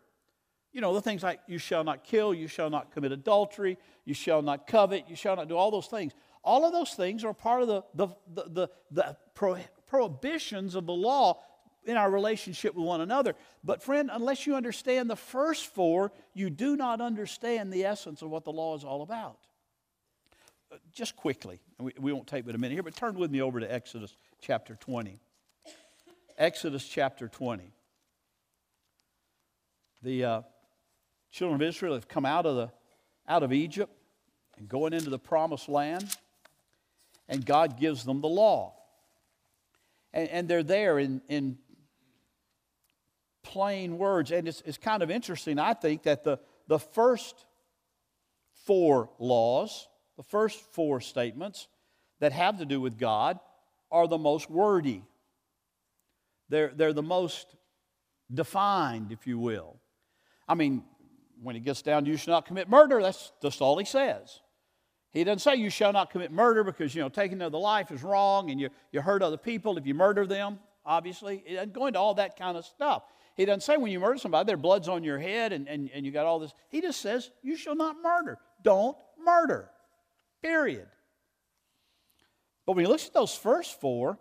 You 0.73 0.81
know, 0.81 0.95
the 0.95 1.01
things 1.01 1.25
like 1.25 1.41
you 1.49 1.59
shall 1.59 1.83
not 1.83 2.05
kill, 2.05 2.33
you 2.33 2.47
shall 2.47 2.71
not 2.71 2.93
commit 2.93 3.11
adultery, 3.11 3.77
you 4.05 4.15
shall 4.15 4.43
not 4.43 4.69
covet, 4.69 5.07
you 5.09 5.17
shall 5.17 5.35
not 5.35 5.49
do 5.49 5.57
all 5.57 5.73
those 5.73 5.89
things. 5.89 6.13
All 6.45 6.65
of 6.65 6.73
those 6.73 6.93
things 6.93 7.25
are 7.25 7.35
part 7.35 7.63
of 7.63 7.69
the, 7.69 7.83
the, 7.95 8.09
the, 8.33 8.49
the, 8.49 8.69
the 8.93 9.17
prohibitions 9.87 10.77
of 10.77 10.87
the 10.87 10.93
law 10.93 11.41
in 11.85 11.97
our 11.97 12.11
relationship 12.11 12.75
with 12.75 12.85
one 12.85 13.01
another. 13.01 13.35
But, 13.65 13.83
friend, 13.83 14.11
unless 14.13 14.47
you 14.47 14.55
understand 14.55 15.09
the 15.09 15.17
first 15.17 15.67
four, 15.67 16.13
you 16.35 16.51
do 16.51 16.77
not 16.77 17.01
understand 17.01 17.73
the 17.73 17.85
essence 17.85 18.23
of 18.23 18.31
what 18.31 18.45
the 18.45 18.53
law 18.53 18.77
is 18.77 18.85
all 18.85 19.03
about. 19.03 19.39
Uh, 20.73 20.77
just 20.93 21.17
quickly, 21.17 21.61
we, 21.79 21.93
we 21.99 22.13
won't 22.13 22.27
take 22.27 22.45
but 22.45 22.55
a 22.55 22.59
minute 22.59 22.75
here, 22.75 22.83
but 22.83 22.95
turn 22.95 23.15
with 23.15 23.31
me 23.31 23.41
over 23.41 23.61
to 23.61 23.73
Exodus 23.73 24.15
chapter 24.41 24.77
20. 24.77 25.19
Exodus 26.39 26.87
chapter 26.87 27.29
20. 27.29 27.73
The 30.03 30.25
uh, 30.25 30.43
children 31.31 31.61
of 31.61 31.67
Israel 31.67 31.95
have 31.95 32.09
come 32.09 32.25
out 32.25 32.47
of, 32.47 32.57
the, 32.57 32.71
out 33.29 33.43
of 33.43 33.53
Egypt 33.53 33.93
and 34.59 34.69
going 34.69 34.93
into 34.93 35.11
the 35.11 35.19
promised 35.19 35.69
land, 35.69 36.05
and 37.29 37.45
God 37.45 37.79
gives 37.79 38.05
them 38.05 38.21
the 38.21 38.29
law. 38.29 38.75
And, 40.13 40.29
and 40.29 40.49
they're 40.49 40.63
there 40.63 40.99
in, 40.99 41.23
in 41.29 41.59
plain 43.43 43.99
words. 43.99 44.31
And 44.31 44.49
it's, 44.49 44.63
it's 44.67 44.79
kind 44.79 45.03
of 45.03 45.11
interesting, 45.11 45.59
I 45.59 45.75
think, 45.75 46.05
that 46.05 46.25
the, 46.25 46.39
the 46.69 46.79
first 46.79 47.45
four 48.67 49.11
laws, 49.19 49.89
the 50.17 50.23
first 50.23 50.61
four 50.73 51.01
statements 51.01 51.69
that 52.21 52.33
have 52.33 52.59
to 52.59 52.67
do 52.67 52.81
with 52.81 52.99
God, 52.99 53.39
are 53.91 54.07
the 54.07 54.19
most 54.19 54.51
wordy. 54.51 55.03
They're, 56.49 56.73
they're 56.75 56.93
the 56.93 57.03
most 57.03 57.57
defined, 58.33 59.13
if 59.13 59.27
you 59.27 59.39
will. 59.39 59.77
I 60.49 60.55
mean, 60.55 60.85
when 61.43 61.57
it 61.57 61.61
gets 61.61 61.83
down 61.83 62.05
to 62.05 62.11
you 62.11 62.17
shall 62.17 62.35
not 62.35 62.47
commit 62.47 62.69
murder, 62.69 63.01
that's 63.03 63.33
just 63.43 63.61
all 63.61 63.79
he 63.79 63.85
says. 63.85 64.41
He 65.13 65.25
doesn't 65.25 65.41
say 65.41 65.57
you 65.57 65.71
shall 65.71 65.93
not 65.93 66.11
commit 66.11 66.31
murder 66.31 66.63
because, 66.63 66.95
you 66.95 67.03
know, 67.03 67.09
taking 67.09 67.39
another 67.39 67.59
life 67.59 67.91
is 67.91 68.03
wrong 68.03 68.51
and 68.51 68.61
you, 68.61 68.69
you 68.93 69.01
hurt 69.01 69.23
other 69.23 69.37
people 69.37 69.77
if 69.77 69.87
you 69.87 69.95
murder 69.95 70.27
them, 70.27 70.61
obviously. 70.85 71.43
It 71.47 71.55
doesn't 71.55 71.73
go 71.73 71.87
into 71.87 71.99
all 71.99 72.15
that 72.15 72.39
kind 72.39 72.57
of 72.57 72.65
stuff. 72.65 73.03
He 73.37 73.45
doesn't 73.45 73.63
say 73.63 73.77
when 73.77 73.93
you 73.93 74.01
murder 74.01 74.19
somebody, 74.19 74.47
their 74.47 74.57
blood's 74.57 74.89
on 74.89 75.05
your 75.05 75.19
head 75.19 75.53
and, 75.53 75.69
and, 75.69 75.91
and 75.95 76.05
you 76.05 76.13
got 76.13 76.27
all 76.27 76.39
this. 76.39 76.53
He 76.69 76.81
just 76.81 77.01
says, 77.01 77.31
You 77.43 77.57
shall 77.57 77.77
not 77.77 77.97
murder. 78.03 78.39
Don't 78.63 78.97
murder. 79.25 79.71
Period. 80.43 80.87
But 82.67 82.77
when 82.77 82.85
he 82.85 82.91
looks 82.91 83.07
at 83.07 83.15
those 83.15 83.35
first 83.35 83.81
four, 83.81 84.19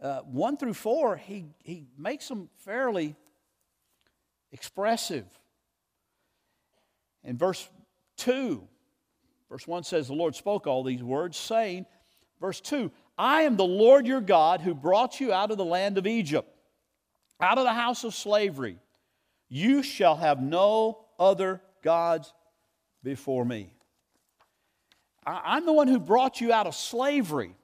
uh, 0.00 0.20
one 0.20 0.56
through 0.56 0.74
four, 0.74 1.16
he, 1.16 1.46
he 1.62 1.86
makes 1.96 2.28
them 2.28 2.48
fairly 2.64 3.16
expressive. 4.50 5.26
In 7.24 7.38
verse 7.38 7.68
2, 8.18 8.62
verse 9.48 9.66
1 9.66 9.84
says, 9.84 10.08
The 10.08 10.14
Lord 10.14 10.34
spoke 10.34 10.66
all 10.66 10.82
these 10.82 11.02
words, 11.02 11.36
saying, 11.36 11.86
verse 12.40 12.60
2, 12.60 12.90
I 13.16 13.42
am 13.42 13.56
the 13.56 13.64
Lord 13.64 14.06
your 14.06 14.20
God 14.20 14.60
who 14.60 14.74
brought 14.74 15.20
you 15.20 15.32
out 15.32 15.50
of 15.50 15.58
the 15.58 15.64
land 15.64 15.98
of 15.98 16.06
Egypt 16.06 16.51
out 17.42 17.58
of 17.58 17.64
the 17.64 17.74
house 17.74 18.04
of 18.04 18.14
slavery. 18.14 18.78
You 19.48 19.82
shall 19.82 20.16
have 20.16 20.40
no 20.40 21.04
other 21.18 21.60
gods 21.82 22.32
before 23.02 23.44
me. 23.44 23.74
I'm 25.26 25.66
the 25.66 25.72
one 25.72 25.88
who 25.88 25.98
brought 25.98 26.40
you 26.40 26.52
out 26.52 26.66
of 26.66 26.74
slavery. 26.74 27.54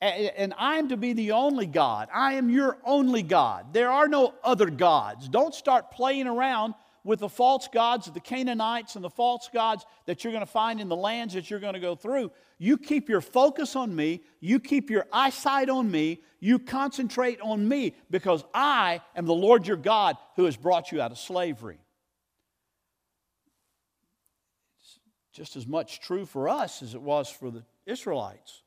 And 0.00 0.54
I'm 0.56 0.88
to 0.88 0.96
be 0.96 1.12
the 1.12 1.32
only 1.32 1.66
God. 1.66 2.08
I 2.14 2.34
am 2.34 2.48
your 2.48 2.78
only 2.86 3.22
God. 3.22 3.74
There 3.74 3.90
are 3.90 4.08
no 4.08 4.32
other 4.42 4.70
gods. 4.70 5.28
Don't 5.28 5.54
start 5.54 5.90
playing 5.90 6.26
around 6.26 6.74
with 7.04 7.20
the 7.20 7.28
false 7.28 7.68
gods 7.68 8.06
of 8.06 8.14
the 8.14 8.20
Canaanites 8.20 8.94
and 8.94 9.04
the 9.04 9.10
false 9.10 9.48
gods 9.52 9.84
that 10.06 10.22
you're 10.22 10.32
going 10.32 10.44
to 10.44 10.50
find 10.50 10.80
in 10.80 10.88
the 10.88 10.96
lands 10.96 11.34
that 11.34 11.50
you're 11.50 11.60
going 11.60 11.74
to 11.74 11.80
go 11.80 11.94
through. 11.94 12.30
You 12.58 12.76
keep 12.76 13.08
your 13.08 13.20
focus 13.20 13.74
on 13.76 13.94
me, 13.94 14.22
you 14.40 14.60
keep 14.60 14.90
your 14.90 15.06
eyesight 15.12 15.70
on 15.70 15.90
me, 15.90 16.20
you 16.40 16.58
concentrate 16.58 17.40
on 17.40 17.66
me 17.66 17.94
because 18.10 18.44
I 18.52 19.00
am 19.16 19.26
the 19.26 19.34
Lord 19.34 19.66
your 19.66 19.76
God 19.76 20.16
who 20.36 20.44
has 20.44 20.56
brought 20.56 20.92
you 20.92 21.00
out 21.00 21.10
of 21.10 21.18
slavery. 21.18 21.78
It's 24.78 24.98
just 25.32 25.56
as 25.56 25.66
much 25.66 26.00
true 26.00 26.26
for 26.26 26.48
us 26.48 26.82
as 26.82 26.94
it 26.94 27.02
was 27.02 27.30
for 27.30 27.50
the 27.50 27.64
Israelites. 27.86 28.62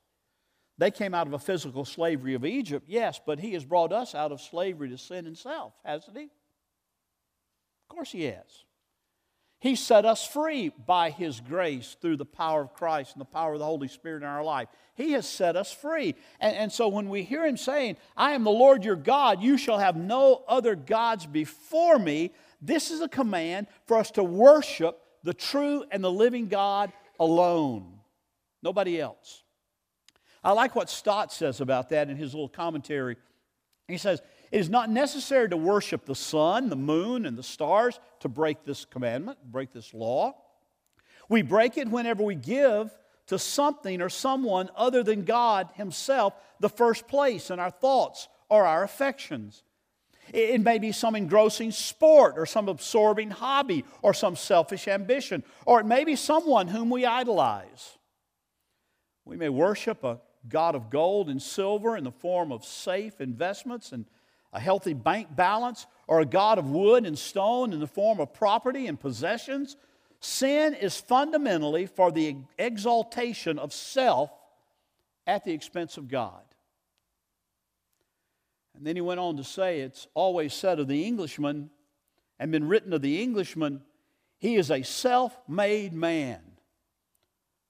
They 0.76 0.90
came 0.90 1.14
out 1.14 1.28
of 1.28 1.32
a 1.32 1.38
physical 1.38 1.84
slavery 1.84 2.34
of 2.34 2.44
Egypt, 2.44 2.86
yes, 2.88 3.20
but 3.24 3.38
He 3.38 3.52
has 3.52 3.64
brought 3.64 3.92
us 3.92 4.14
out 4.14 4.32
of 4.32 4.40
slavery 4.40 4.88
to 4.88 4.98
sin 4.98 5.26
and 5.26 5.38
self, 5.38 5.72
hasn't 5.84 6.18
He? 6.18 6.30
Of 7.94 7.98
course, 7.98 8.10
He 8.10 8.24
has. 8.24 8.64
He 9.60 9.76
set 9.76 10.04
us 10.04 10.26
free 10.26 10.72
by 10.84 11.10
His 11.10 11.38
grace 11.38 11.96
through 12.00 12.16
the 12.16 12.24
power 12.24 12.62
of 12.62 12.74
Christ 12.74 13.12
and 13.12 13.20
the 13.20 13.24
power 13.24 13.52
of 13.52 13.60
the 13.60 13.64
Holy 13.64 13.86
Spirit 13.86 14.24
in 14.24 14.28
our 14.28 14.42
life. 14.42 14.66
He 14.96 15.12
has 15.12 15.28
set 15.28 15.54
us 15.54 15.72
free. 15.72 16.16
And, 16.40 16.56
and 16.56 16.72
so 16.72 16.88
when 16.88 17.08
we 17.08 17.22
hear 17.22 17.46
Him 17.46 17.56
saying, 17.56 17.96
I 18.16 18.32
am 18.32 18.42
the 18.42 18.50
Lord 18.50 18.84
your 18.84 18.96
God, 18.96 19.40
you 19.40 19.56
shall 19.56 19.78
have 19.78 19.94
no 19.94 20.42
other 20.48 20.74
gods 20.74 21.24
before 21.24 22.00
me, 22.00 22.32
this 22.60 22.90
is 22.90 23.00
a 23.00 23.08
command 23.08 23.68
for 23.86 23.96
us 23.96 24.10
to 24.12 24.24
worship 24.24 25.00
the 25.22 25.32
true 25.32 25.84
and 25.92 26.02
the 26.02 26.10
living 26.10 26.48
God 26.48 26.92
alone, 27.20 28.00
nobody 28.60 29.00
else. 29.00 29.44
I 30.42 30.50
like 30.50 30.74
what 30.74 30.90
Stott 30.90 31.32
says 31.32 31.60
about 31.60 31.90
that 31.90 32.10
in 32.10 32.16
his 32.16 32.34
little 32.34 32.48
commentary. 32.48 33.18
He 33.86 33.98
says, 33.98 34.20
It 34.54 34.60
is 34.60 34.70
not 34.70 34.88
necessary 34.88 35.48
to 35.48 35.56
worship 35.56 36.04
the 36.04 36.14
sun, 36.14 36.68
the 36.68 36.76
moon, 36.76 37.26
and 37.26 37.36
the 37.36 37.42
stars 37.42 37.98
to 38.20 38.28
break 38.28 38.64
this 38.64 38.84
commandment, 38.84 39.36
break 39.50 39.72
this 39.72 39.92
law. 39.92 40.36
We 41.28 41.42
break 41.42 41.76
it 41.76 41.88
whenever 41.88 42.22
we 42.22 42.36
give 42.36 42.96
to 43.26 43.36
something 43.36 44.00
or 44.00 44.08
someone 44.08 44.70
other 44.76 45.02
than 45.02 45.24
God 45.24 45.70
Himself 45.74 46.34
the 46.60 46.68
first 46.68 47.08
place 47.08 47.50
in 47.50 47.58
our 47.58 47.72
thoughts 47.72 48.28
or 48.48 48.64
our 48.64 48.84
affections. 48.84 49.64
It 50.32 50.60
may 50.60 50.78
be 50.78 50.92
some 50.92 51.16
engrossing 51.16 51.72
sport 51.72 52.34
or 52.38 52.46
some 52.46 52.68
absorbing 52.68 53.30
hobby 53.30 53.84
or 54.02 54.14
some 54.14 54.36
selfish 54.36 54.86
ambition, 54.86 55.42
or 55.66 55.80
it 55.80 55.86
may 55.86 56.04
be 56.04 56.14
someone 56.14 56.68
whom 56.68 56.90
we 56.90 57.04
idolize. 57.04 57.98
We 59.24 59.36
may 59.36 59.48
worship 59.48 60.04
a 60.04 60.20
God 60.48 60.76
of 60.76 60.90
gold 60.90 61.28
and 61.28 61.42
silver 61.42 61.96
in 61.96 62.04
the 62.04 62.12
form 62.12 62.52
of 62.52 62.64
safe 62.64 63.20
investments 63.20 63.90
and 63.90 64.04
a 64.54 64.60
healthy 64.60 64.94
bank 64.94 65.34
balance, 65.34 65.86
or 66.06 66.20
a 66.20 66.26
God 66.26 66.58
of 66.58 66.70
wood 66.70 67.04
and 67.04 67.18
stone 67.18 67.72
in 67.72 67.80
the 67.80 67.86
form 67.86 68.20
of 68.20 68.32
property 68.32 68.86
and 68.86 68.98
possessions. 68.98 69.76
Sin 70.20 70.74
is 70.74 70.98
fundamentally 70.98 71.86
for 71.86 72.12
the 72.12 72.36
exaltation 72.58 73.58
of 73.58 73.72
self 73.72 74.30
at 75.26 75.44
the 75.44 75.52
expense 75.52 75.96
of 75.96 76.08
God. 76.08 76.42
And 78.76 78.86
then 78.86 78.96
he 78.96 79.02
went 79.02 79.20
on 79.20 79.36
to 79.36 79.44
say, 79.44 79.80
It's 79.80 80.06
always 80.14 80.54
said 80.54 80.78
of 80.78 80.88
the 80.88 81.04
Englishman 81.04 81.70
and 82.38 82.52
been 82.52 82.68
written 82.68 82.92
of 82.92 83.02
the 83.02 83.22
Englishman, 83.22 83.82
he 84.38 84.56
is 84.56 84.70
a 84.70 84.82
self 84.82 85.36
made 85.48 85.92
man 85.92 86.40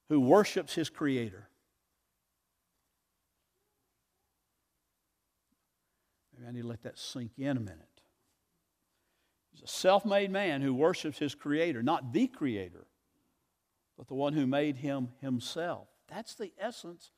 who 0.08 0.20
worships 0.20 0.74
his 0.74 0.90
Creator. 0.90 1.48
I 6.46 6.52
need 6.52 6.62
to 6.62 6.68
let 6.68 6.82
that 6.82 6.98
sink 6.98 7.32
in 7.38 7.56
a 7.56 7.60
minute. 7.60 8.02
He's 9.52 9.62
a 9.62 9.68
self 9.68 10.04
made 10.04 10.30
man 10.30 10.62
who 10.62 10.74
worships 10.74 11.18
his 11.18 11.34
Creator, 11.34 11.82
not 11.82 12.12
the 12.12 12.26
Creator, 12.26 12.86
but 13.96 14.08
the 14.08 14.14
one 14.14 14.32
who 14.32 14.46
made 14.46 14.76
him 14.76 15.10
himself. 15.20 15.88
That's 16.08 16.34
the 16.34 16.52
essence 16.58 17.10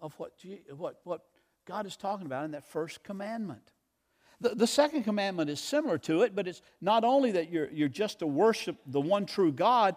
of 0.00 0.14
what, 0.18 0.32
what, 0.76 1.00
what 1.04 1.22
God 1.66 1.86
is 1.86 1.96
talking 1.96 2.26
about 2.26 2.44
in 2.44 2.50
that 2.52 2.66
first 2.66 3.02
commandment. 3.02 3.72
The, 4.40 4.50
the 4.50 4.66
second 4.66 5.04
commandment 5.04 5.48
is 5.48 5.60
similar 5.60 5.96
to 5.98 6.22
it, 6.22 6.34
but 6.34 6.46
it's 6.46 6.60
not 6.80 7.04
only 7.04 7.32
that 7.32 7.50
you're, 7.50 7.70
you're 7.70 7.88
just 7.88 8.18
to 8.18 8.26
worship 8.26 8.76
the 8.86 9.00
one 9.00 9.26
true 9.26 9.52
God, 9.52 9.96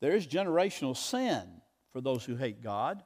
There 0.00 0.14
is 0.14 0.26
generational 0.26 0.96
sin 0.96 1.42
for 1.92 2.00
those 2.00 2.24
who 2.24 2.36
hate 2.36 2.62
God, 2.62 3.02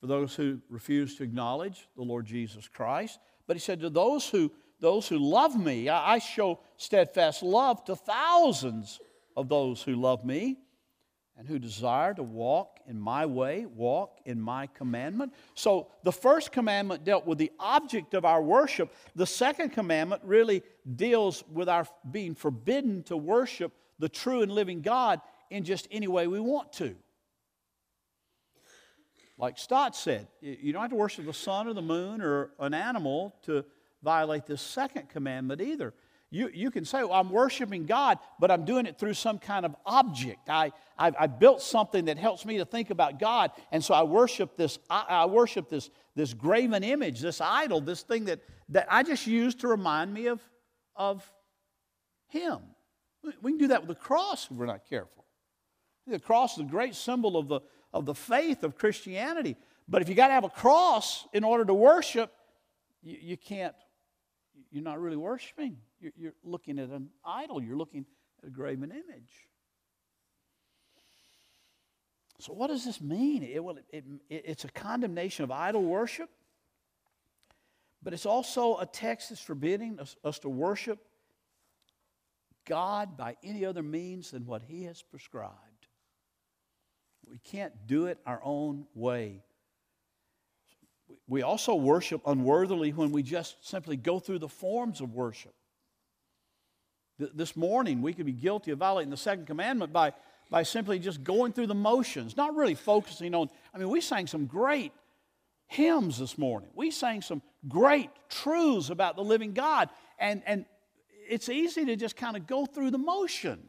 for 0.00 0.06
those 0.06 0.34
who 0.34 0.60
refuse 0.68 1.16
to 1.16 1.22
acknowledge 1.22 1.88
the 1.96 2.02
Lord 2.02 2.26
Jesus 2.26 2.68
Christ. 2.68 3.18
But 3.46 3.56
he 3.56 3.60
said, 3.60 3.80
To 3.80 3.90
those 3.90 4.28
who, 4.28 4.50
those 4.80 5.08
who 5.08 5.18
love 5.18 5.58
me, 5.58 5.88
I 5.88 6.18
show 6.18 6.60
steadfast 6.76 7.42
love 7.42 7.84
to 7.84 7.96
thousands 7.96 9.00
of 9.36 9.48
those 9.48 9.82
who 9.82 9.96
love 9.96 10.24
me 10.24 10.58
and 11.36 11.48
who 11.48 11.58
desire 11.58 12.14
to 12.14 12.22
walk 12.22 12.78
in 12.86 12.98
my 12.98 13.26
way, 13.26 13.66
walk 13.66 14.20
in 14.24 14.40
my 14.40 14.68
commandment. 14.68 15.34
So 15.54 15.88
the 16.04 16.12
first 16.12 16.52
commandment 16.52 17.04
dealt 17.04 17.26
with 17.26 17.38
the 17.38 17.50
object 17.58 18.14
of 18.14 18.24
our 18.24 18.40
worship. 18.40 18.94
The 19.16 19.26
second 19.26 19.70
commandment 19.70 20.22
really 20.24 20.62
deals 20.96 21.42
with 21.52 21.68
our 21.68 21.86
being 22.10 22.34
forbidden 22.34 23.02
to 23.04 23.16
worship 23.16 23.72
the 23.98 24.08
true 24.08 24.42
and 24.42 24.52
living 24.52 24.80
God 24.80 25.20
in 25.50 25.64
just 25.64 25.88
any 25.90 26.08
way 26.08 26.26
we 26.26 26.40
want 26.40 26.72
to. 26.74 26.94
Like 29.36 29.58
Stott 29.58 29.96
said, 29.96 30.28
you 30.40 30.72
don't 30.72 30.82
have 30.82 30.90
to 30.90 30.96
worship 30.96 31.26
the 31.26 31.32
sun 31.32 31.66
or 31.66 31.72
the 31.72 31.82
moon 31.82 32.20
or 32.20 32.50
an 32.60 32.72
animal 32.72 33.34
to 33.42 33.64
violate 34.02 34.46
this 34.46 34.62
second 34.62 35.08
commandment 35.08 35.60
either. 35.60 35.92
You, 36.30 36.50
you 36.52 36.70
can 36.70 36.84
say, 36.84 37.02
well, 37.04 37.12
I'm 37.12 37.30
worshiping 37.30 37.86
God, 37.86 38.18
but 38.40 38.50
I'm 38.50 38.64
doing 38.64 38.86
it 38.86 38.98
through 38.98 39.14
some 39.14 39.38
kind 39.38 39.64
of 39.64 39.76
object. 39.86 40.48
I, 40.48 40.72
I, 40.98 41.12
I 41.18 41.26
built 41.28 41.62
something 41.62 42.06
that 42.06 42.18
helps 42.18 42.44
me 42.44 42.58
to 42.58 42.64
think 42.64 42.90
about 42.90 43.20
God, 43.20 43.52
and 43.70 43.84
so 43.84 43.94
I 43.94 44.02
worship 44.02 44.56
this, 44.56 44.78
I, 44.90 45.04
I 45.08 45.26
worship 45.26 45.68
this, 45.68 45.90
this 46.16 46.34
graven 46.34 46.82
image, 46.82 47.20
this 47.20 47.40
idol, 47.40 47.80
this 47.80 48.02
thing 48.02 48.24
that, 48.24 48.40
that 48.70 48.88
I 48.90 49.04
just 49.04 49.28
use 49.28 49.54
to 49.56 49.68
remind 49.68 50.12
me 50.12 50.26
of, 50.26 50.40
of 50.96 51.24
Him. 52.26 52.58
We 53.40 53.52
can 53.52 53.58
do 53.58 53.68
that 53.68 53.86
with 53.86 53.96
the 53.96 54.02
cross 54.02 54.48
if 54.50 54.56
we're 54.56 54.66
not 54.66 54.88
careful. 54.88 55.23
The 56.06 56.18
cross 56.18 56.54
is 56.54 56.60
a 56.60 56.64
great 56.64 56.94
symbol 56.94 57.36
of 57.36 57.48
the, 57.48 57.60
of 57.92 58.04
the 58.04 58.14
faith 58.14 58.62
of 58.62 58.76
Christianity. 58.76 59.56
But 59.88 60.02
if 60.02 60.08
you 60.08 60.14
got 60.14 60.28
to 60.28 60.34
have 60.34 60.44
a 60.44 60.50
cross 60.50 61.26
in 61.32 61.44
order 61.44 61.64
to 61.64 61.74
worship, 61.74 62.32
you, 63.02 63.18
you 63.20 63.36
can't, 63.36 63.74
you're 64.70 64.82
not 64.82 65.00
really 65.00 65.16
worshiping. 65.16 65.78
You're, 66.00 66.12
you're, 66.16 66.34
looking 66.42 66.78
at 66.78 66.90
an 66.90 67.08
idol, 67.24 67.62
you're 67.62 67.76
looking 67.76 68.04
at 68.42 68.48
a 68.48 68.50
graven 68.50 68.90
image. 68.90 69.48
So, 72.40 72.52
what 72.52 72.66
does 72.66 72.84
this 72.84 73.00
mean? 73.00 73.42
It, 73.42 73.62
well, 73.62 73.76
it, 73.90 74.04
it, 74.28 74.42
it's 74.46 74.64
a 74.64 74.68
condemnation 74.68 75.44
of 75.44 75.50
idol 75.50 75.82
worship, 75.82 76.28
but 78.02 78.12
it's 78.12 78.26
also 78.26 78.76
a 78.78 78.86
text 78.86 79.30
that's 79.30 79.40
forbidding 79.40 79.98
us, 79.98 80.16
us 80.24 80.38
to 80.40 80.50
worship 80.50 80.98
God 82.66 83.16
by 83.16 83.36
any 83.42 83.64
other 83.64 83.82
means 83.82 84.30
than 84.30 84.44
what 84.46 84.62
He 84.62 84.84
has 84.84 85.00
prescribed. 85.02 85.73
We 87.30 87.38
can't 87.38 87.72
do 87.86 88.06
it 88.06 88.18
our 88.26 88.40
own 88.42 88.86
way. 88.94 89.42
We 91.26 91.42
also 91.42 91.74
worship 91.74 92.22
unworthily 92.26 92.92
when 92.92 93.12
we 93.12 93.22
just 93.22 93.66
simply 93.66 93.96
go 93.96 94.18
through 94.18 94.40
the 94.40 94.48
forms 94.48 95.00
of 95.00 95.14
worship. 95.14 95.54
This 97.18 97.56
morning, 97.56 98.02
we 98.02 98.12
could 98.12 98.26
be 98.26 98.32
guilty 98.32 98.72
of 98.72 98.78
violating 98.78 99.10
the 99.10 99.16
second 99.16 99.46
commandment 99.46 99.92
by, 99.92 100.12
by 100.50 100.64
simply 100.64 100.98
just 100.98 101.22
going 101.22 101.52
through 101.52 101.68
the 101.68 101.74
motions, 101.74 102.36
not 102.36 102.56
really 102.56 102.74
focusing 102.74 103.34
on. 103.34 103.48
I 103.72 103.78
mean, 103.78 103.88
we 103.88 104.00
sang 104.00 104.26
some 104.26 104.46
great 104.46 104.92
hymns 105.66 106.18
this 106.18 106.36
morning. 106.36 106.70
We 106.74 106.90
sang 106.90 107.22
some 107.22 107.40
great 107.68 108.10
truths 108.28 108.90
about 108.90 109.16
the 109.16 109.22
living 109.22 109.52
God. 109.52 109.90
And, 110.18 110.42
and 110.44 110.66
it's 111.28 111.48
easy 111.48 111.84
to 111.86 111.96
just 111.96 112.16
kind 112.16 112.36
of 112.36 112.46
go 112.46 112.66
through 112.66 112.90
the 112.90 112.98
motion 112.98 113.62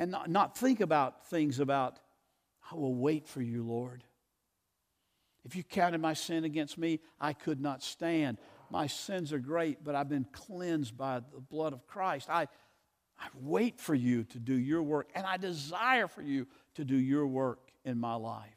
and 0.00 0.10
not, 0.10 0.30
not 0.30 0.56
think 0.56 0.80
about 0.80 1.26
things 1.26 1.60
about, 1.60 1.98
I 2.72 2.74
will 2.74 2.94
wait 2.94 3.28
for 3.28 3.42
you, 3.42 3.62
Lord. 3.62 4.02
If 5.44 5.54
you 5.54 5.62
counted 5.62 6.00
my 6.00 6.14
sin 6.14 6.44
against 6.44 6.78
me, 6.78 7.00
I 7.20 7.34
could 7.34 7.60
not 7.60 7.82
stand. 7.82 8.38
My 8.70 8.86
sins 8.86 9.30
are 9.30 9.38
great, 9.38 9.84
but 9.84 9.94
I've 9.94 10.08
been 10.08 10.26
cleansed 10.32 10.96
by 10.96 11.20
the 11.20 11.40
blood 11.40 11.74
of 11.74 11.86
Christ. 11.86 12.30
I, 12.30 12.44
I 13.18 13.26
wait 13.34 13.78
for 13.78 13.94
you 13.94 14.24
to 14.24 14.38
do 14.38 14.54
your 14.54 14.82
work, 14.82 15.10
and 15.14 15.26
I 15.26 15.36
desire 15.36 16.08
for 16.08 16.22
you 16.22 16.46
to 16.76 16.84
do 16.86 16.96
your 16.96 17.26
work 17.26 17.70
in 17.84 18.00
my 18.00 18.14
life 18.14 18.56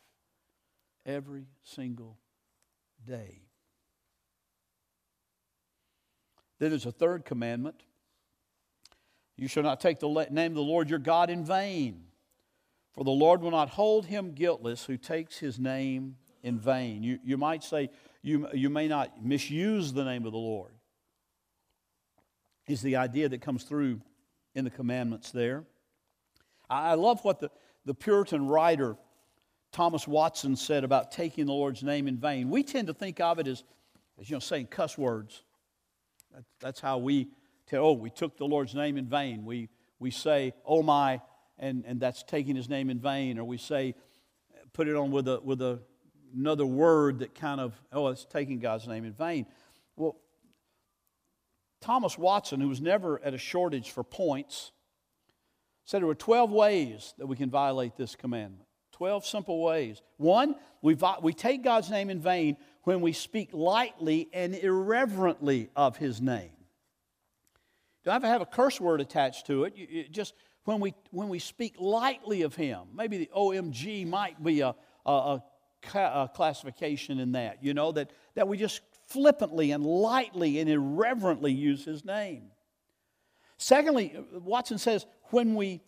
every 1.06 1.47
single 1.63 2.19
day. 3.06 3.41
Then 6.60 6.69
there's 6.69 6.86
a 6.86 6.91
third 6.93 7.25
commandment 7.25 7.84
you 9.43 9.49
shall 9.49 9.62
not 9.62 9.82
take 9.82 9.99
the 9.99 10.08
name 10.32 10.53
of 10.53 10.56
the 10.56 10.62
Lord 10.62 10.89
your 10.89 10.99
God 10.99 11.29
in 11.29 11.43
vain, 11.43 12.06
for 12.93 13.03
the 13.03 13.12
Lord 13.12 13.41
will 13.41 13.51
not 13.51 13.69
hold 13.69 14.06
him 14.06 14.32
guiltless 14.32 14.86
who 14.86 14.95
takes 14.95 15.38
his 15.38 15.60
name 15.60 16.15
in 16.43 16.58
vain. 16.58 17.03
You, 17.03 17.19
you 17.25 17.38
might 17.38 17.62
say, 17.62 17.89
you, 18.21 18.47
you 18.53 18.69
may 18.69 18.88
not 18.88 19.21
misuse 19.21 19.91
the 19.91 20.06
name 20.06 20.25
of 20.25 20.32
the 20.32 20.38
Lord, 20.38 20.71
is 22.67 22.82
the 22.82 22.95
idea 22.95 23.27
that 23.27 23.41
comes 23.41 23.65
through 23.65 23.99
in 24.56 24.63
the 24.63 24.69
commandments 24.69 25.32
there. 25.32 25.65
I 26.69 26.93
love 26.93 27.21
what 27.25 27.41
the, 27.41 27.51
the 27.84 27.93
Puritan 27.93 28.47
writer 28.47 28.95
Thomas 29.73 30.08
Watson 30.08 30.56
said 30.56 30.86
about 30.86 31.12
taking 31.12 31.47
the 31.47 31.51
Lord's 31.51 31.84
name 31.84 32.08
in 32.08 32.15
vain. 32.15 32.49
We 32.49 32.63
tend 32.63 32.88
to 32.88 32.93
think 32.93 33.19
of 33.19 33.39
it 33.39 33.47
as, 33.49 33.65
as 34.21 34.29
you 34.29 34.38
know, 34.38 34.39
saying 34.39 34.67
cuss 34.67 34.97
words. 34.97 35.43
that's 36.62 36.79
how 36.79 36.97
we 36.97 37.27
tell, 37.67 37.86
oh, 37.86 37.93
we 37.93 38.10
took 38.10 38.38
the 38.38 38.45
Lord's 38.45 38.76
name 38.76 38.97
in 38.97 39.06
vain. 39.06 39.45
We, 39.45 39.69
we 39.99 40.12
say, 40.12 40.54
oh 40.65 40.84
my, 40.84 41.21
and, 41.58 41.84
and 41.86 41.99
that's 41.99 42.23
taking 42.23 42.56
his 42.56 42.69
name 42.69 42.89
in 42.89 42.99
vain. 42.99 43.38
Or 43.38 43.45
we 43.45 43.58
say, 43.58 43.95
put 44.73 44.88
it 44.88 44.95
on 44.95 45.12
with, 45.12 45.28
a, 45.28 45.39
with 45.43 45.62
a, 45.62 45.80
another 46.36 46.65
word 46.65 47.19
that 47.19 47.36
kind 47.36 47.62
of, 47.62 47.73
oh, 47.91 48.08
it's 48.08 48.26
taking 48.26 48.60
God's 48.60 48.88
name 48.88 49.06
in 49.06 49.13
vain. 49.13 49.45
Well, 49.95 50.17
Thomas 51.82 52.17
Watson, 52.17 52.62
who 52.62 52.69
was 52.69 52.82
never 52.82 53.21
at 53.23 53.34
a 53.34 53.38
shortage 53.38 53.91
for 53.91 54.04
points, 54.04 54.71
said 55.86 56.02
there 56.02 56.08
were 56.08 56.15
12 56.15 56.52
ways 56.52 57.13
that 57.17 57.28
we 57.28 57.36
can 57.36 57.49
violate 57.49 57.97
this 57.97 58.15
commandment. 58.15 58.65
12 58.93 59.26
simple 59.26 59.62
ways. 59.62 60.02
One, 60.17 60.56
we, 60.82 60.97
we 61.21 61.34
take 61.34 61.63
God's 61.63 61.89
name 61.89 62.10
in 62.10 62.21
vain 62.21 62.58
when 62.84 63.02
we 63.02 63.12
speak 63.12 63.49
lightly 63.52 64.30
and 64.34 64.56
irreverently 64.56 65.69
of 65.76 65.97
his 65.97 66.21
name. 66.21 66.52
Don't 68.04 68.13
have 68.13 68.22
to 68.24 68.28
have 68.28 68.42
a 68.42 68.46
curse 68.46 68.82
word 68.82 69.02
attached 69.02 69.48
to 69.48 69.63
it. 69.63 70.12
Just 70.12 70.34
when 70.66 70.80
we, 70.80 70.94
when 71.12 71.30
we 71.30 71.39
speak 71.39 71.76
lightly 71.80 72.42
of 72.42 72.56
him, 72.56 72.88
maybe 72.94 73.18
the 73.18 73.30
OMG 73.36 74.08
might 74.08 74.42
be 74.44 74.62
a, 74.62 74.76
a, 75.06 75.12
a, 75.12 75.44
a 75.96 76.32
classification 76.34 77.20
in 77.20 77.34
that, 77.34 77.63
you 77.63 77.74
know, 77.74 77.92
that, 77.94 78.12
that 78.36 78.48
we 78.48 78.58
just 78.58 78.82
flippantly 79.08 79.72
and 79.72 79.86
lightly 79.86 80.60
and 80.60 80.70
irreverently 80.70 81.52
use 81.52 81.86
his 81.86 82.04
name. 82.04 82.52
Secondly, 83.58 84.16
Watson 84.34 84.78
says, 84.78 85.06
when 85.32 85.56
we, 85.56 85.82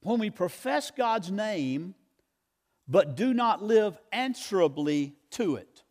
when 0.00 0.18
we 0.18 0.30
profess 0.30 0.90
God's 0.90 1.30
name, 1.30 1.94
but 2.88 3.16
do 3.16 3.34
not 3.34 3.62
live 3.62 3.98
answerably 4.12 5.14
to 5.30 5.56
it. 5.56 5.82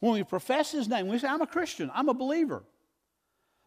When 0.00 0.12
we 0.12 0.22
profess 0.22 0.72
his 0.72 0.88
name, 0.88 1.08
we 1.08 1.18
say, 1.18 1.28
I'm 1.28 1.40
a 1.40 1.46
Christian, 1.46 1.90
I'm 1.94 2.08
a 2.08 2.14
believer. 2.14 2.62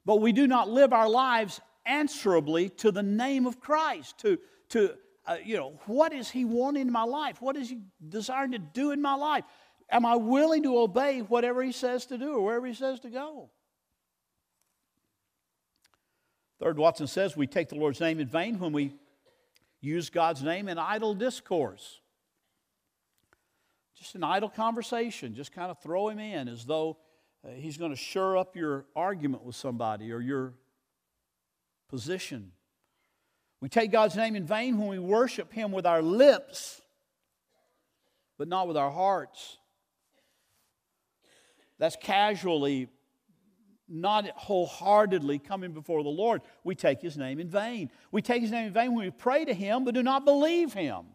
But 0.08 0.22
we 0.22 0.32
do 0.32 0.48
not 0.48 0.70
live 0.70 0.94
our 0.94 1.10
lives 1.10 1.60
answerably 1.86 2.70
to 2.78 2.94
the 2.94 3.04
name 3.04 3.46
of 3.46 3.60
Christ, 3.60 4.18
to, 4.20 4.40
to 4.70 4.94
uh, 5.26 5.36
you 5.44 5.58
know, 5.58 5.82
what 5.86 6.14
is 6.14 6.32
he 6.32 6.46
wanting 6.46 6.84
in 6.84 6.94
my 6.94 7.04
life? 7.04 7.42
What 7.42 7.58
is 7.58 7.70
he 7.70 7.80
desiring 8.08 8.54
to 8.54 8.58
do 8.58 8.92
in 8.92 9.02
my 9.02 9.16
life? 9.16 9.44
Am 9.92 10.06
I 10.06 10.16
willing 10.16 10.64
to 10.64 10.78
obey 10.78 11.20
whatever 11.20 11.62
he 11.62 11.74
says 11.74 12.06
to 12.06 12.18
do 12.18 12.36
or 12.36 12.42
wherever 12.42 12.66
he 12.66 12.74
says 12.74 13.02
to 13.02 13.10
go? 13.10 13.50
Third, 16.62 16.78
Watson 16.78 17.08
says 17.08 17.36
we 17.36 17.46
take 17.46 17.68
the 17.68 17.76
Lord's 17.76 18.00
name 18.00 18.22
in 18.22 18.30
vain 18.30 18.60
when 18.60 18.72
we 18.72 18.94
use 19.82 20.10
God's 20.10 20.42
name 20.42 20.70
in 20.70 20.78
idle 20.78 21.16
discourse. 21.16 22.00
Just 23.98 24.16
an 24.16 24.24
idle 24.24 24.50
conversation, 24.50 25.36
just 25.36 25.52
kind 25.52 25.70
of 25.70 25.80
throw 25.80 26.08
him 26.08 26.20
in 26.20 26.48
as 26.48 26.64
though 26.64 26.98
Uh, 27.48 27.52
he's 27.52 27.78
going 27.78 27.92
to 27.92 27.98
shore 27.98 28.38
up 28.38 28.56
your 28.56 28.86
argument 28.96 29.44
with 29.44 29.56
somebody 29.56 30.12
or 30.12 30.20
your 30.20 30.54
position. 31.90 32.52
We 33.62 33.70
take 33.70 33.92
God's 33.92 34.16
name 34.16 34.36
in 34.36 34.46
vain 34.46 34.78
when 34.78 34.88
we 34.90 35.00
worship 35.00 35.52
him 35.54 35.72
with 35.72 35.86
our 35.86 36.02
lips, 36.02 36.82
but 38.38 38.48
not 38.48 38.68
with 38.68 38.78
our 38.78 38.92
hearts. 38.92 39.58
That's 41.80 41.96
casually 41.96 42.90
not 43.88 44.28
wholeheartedly 44.36 45.40
coming 45.40 45.72
before 45.72 46.04
the 46.04 46.10
Lord, 46.10 46.42
we 46.64 46.76
take 46.76 47.02
His 47.02 47.18
name 47.18 47.40
in 47.40 47.48
vain. 47.50 47.90
We 48.12 48.22
take 48.22 48.42
His 48.42 48.52
name 48.52 48.68
in 48.68 48.74
vain 48.74 48.94
when 48.94 49.06
we 49.06 49.12
pray 49.12 49.46
to 49.46 49.54
Him 49.54 49.86
but 49.86 49.96
do 49.96 50.04
not 50.04 50.26
believe 50.26 50.74
Him. 50.74 51.06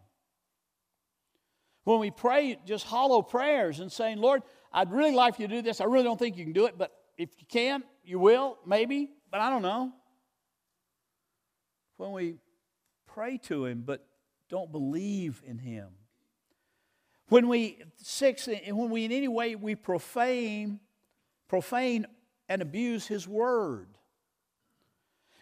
When 1.85 1.99
we 1.99 2.11
pray 2.11 2.59
just 2.65 2.87
hollow 2.87 3.23
prayers 3.23 3.81
and 3.81 3.91
saying, 3.91 4.19
Lord, 4.19 4.43
I'd 4.73 4.91
really 4.91 5.13
like 5.13 5.39
you 5.39 5.49
to 5.49 5.55
do 5.55 5.63
this. 5.63 5.81
I 5.81 5.85
really 5.85 6.05
don't 6.05 6.19
think 6.19 6.37
you 6.37 6.45
can 6.45 6.53
do 6.53 6.67
it, 6.67 6.79
but 6.79 6.93
if 7.19 7.31
you 7.39 7.47
can, 7.47 7.83
you 8.05 8.19
will, 8.19 8.59
maybe, 8.67 9.11
but 9.31 9.41
I 9.41 9.51
don't 9.51 9.63
know. 9.63 9.93
When 11.97 12.13
we 12.13 12.37
pray 13.07 13.39
to 13.39 13.67
Him 13.67 13.83
but 13.87 14.05
don't 14.49 14.73
believe 14.73 15.43
in 15.45 15.59
Him. 15.59 15.89
When 17.29 17.49
we, 17.49 17.79
six, 17.97 18.47
when 18.47 18.91
we 18.91 19.05
in 19.05 19.13
any 19.13 19.29
way 19.29 19.55
we 19.55 19.75
profane, 19.75 20.81
profane 21.49 22.07
and 22.49 22.63
abuse 22.63 23.07
His 23.07 23.29
Word. 23.29 23.89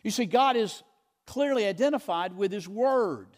You 0.02 0.10
see, 0.10 0.26
God 0.26 0.56
is 0.56 0.82
clearly 1.26 1.66
identified 1.66 2.36
with 2.36 2.52
His 2.52 2.68
Word 2.68 3.28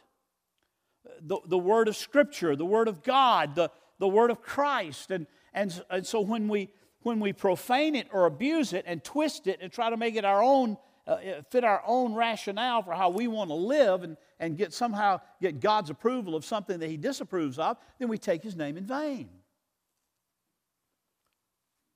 the, 1.20 1.38
the 1.46 1.58
Word 1.58 1.88
of 1.88 1.96
Scripture, 1.96 2.56
the 2.56 2.64
Word 2.64 2.88
of 2.88 3.02
God, 3.02 3.54
the, 3.54 3.70
the 3.98 4.08
Word 4.08 4.30
of 4.30 4.42
Christ. 4.42 5.10
And, 5.10 5.26
and, 5.54 5.82
and 5.90 6.06
so 6.06 6.20
when 6.20 6.48
we, 6.48 6.70
when 7.02 7.20
we 7.20 7.32
profane 7.32 7.94
it 7.94 8.08
or 8.12 8.26
abuse 8.26 8.72
it 8.72 8.84
and 8.86 9.02
twist 9.02 9.46
it 9.46 9.60
and 9.60 9.72
try 9.72 9.90
to 9.90 9.96
make 9.96 10.16
it 10.16 10.24
our 10.24 10.42
own, 10.42 10.76
uh, 11.06 11.18
fit 11.50 11.64
our 11.64 11.82
own 11.86 12.14
rationale 12.14 12.82
for 12.82 12.92
how 12.92 13.10
we 13.10 13.26
want 13.26 13.50
to 13.50 13.54
live 13.54 14.02
and, 14.02 14.16
and 14.38 14.56
get 14.56 14.72
somehow 14.72 15.20
get 15.40 15.60
God's 15.60 15.90
approval 15.90 16.34
of 16.34 16.44
something 16.44 16.78
that 16.80 16.88
He 16.88 16.96
disapproves 16.96 17.58
of, 17.58 17.76
then 17.98 18.08
we 18.08 18.18
take 18.18 18.42
His 18.42 18.56
name 18.56 18.76
in 18.76 18.86
vain. 18.86 19.28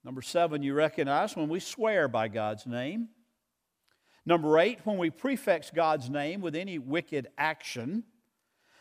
Number 0.04 0.22
seven, 0.22 0.62
you 0.62 0.74
recognize 0.74 1.34
when 1.34 1.48
we 1.48 1.58
swear 1.58 2.06
by 2.06 2.28
God's 2.28 2.66
name. 2.66 3.08
Number 4.24 4.58
eight, 4.58 4.80
when 4.84 4.98
we 4.98 5.10
prefix 5.10 5.70
God's 5.70 6.10
name 6.10 6.40
with 6.40 6.54
any 6.54 6.78
wicked 6.78 7.28
action. 7.38 8.04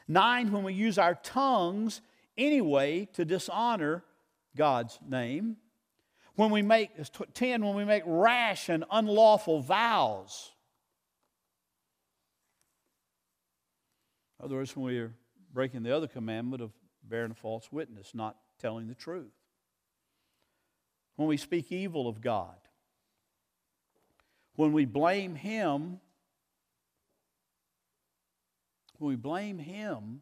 Nine, 0.07 0.51
when 0.51 0.63
we 0.63 0.73
use 0.73 0.97
our 0.97 1.15
tongues 1.15 2.01
anyway 2.37 3.05
to 3.13 3.25
dishonor 3.25 4.03
God's 4.55 4.99
name. 5.07 5.57
When 6.35 6.51
we 6.51 6.61
make, 6.61 6.91
ten, 7.33 7.63
when 7.63 7.75
we 7.75 7.85
make 7.85 8.03
rash 8.05 8.69
and 8.69 8.83
unlawful 8.91 9.61
vows. 9.61 10.51
In 14.39 14.45
other 14.45 14.55
words, 14.55 14.75
when 14.75 14.85
we 14.85 14.99
are 14.99 15.13
breaking 15.53 15.83
the 15.83 15.95
other 15.95 16.07
commandment 16.07 16.61
of 16.61 16.71
bearing 17.03 17.33
false 17.33 17.71
witness, 17.71 18.13
not 18.13 18.35
telling 18.59 18.87
the 18.87 18.95
truth 18.95 19.31
when 21.15 21.27
we 21.27 21.37
speak 21.37 21.71
evil 21.71 22.07
of 22.07 22.21
God, 22.21 22.55
when 24.55 24.73
we 24.73 24.85
blame 24.85 25.35
Him, 25.35 25.99
when 28.97 29.09
we 29.09 29.15
blame 29.15 29.57
Him 29.57 30.21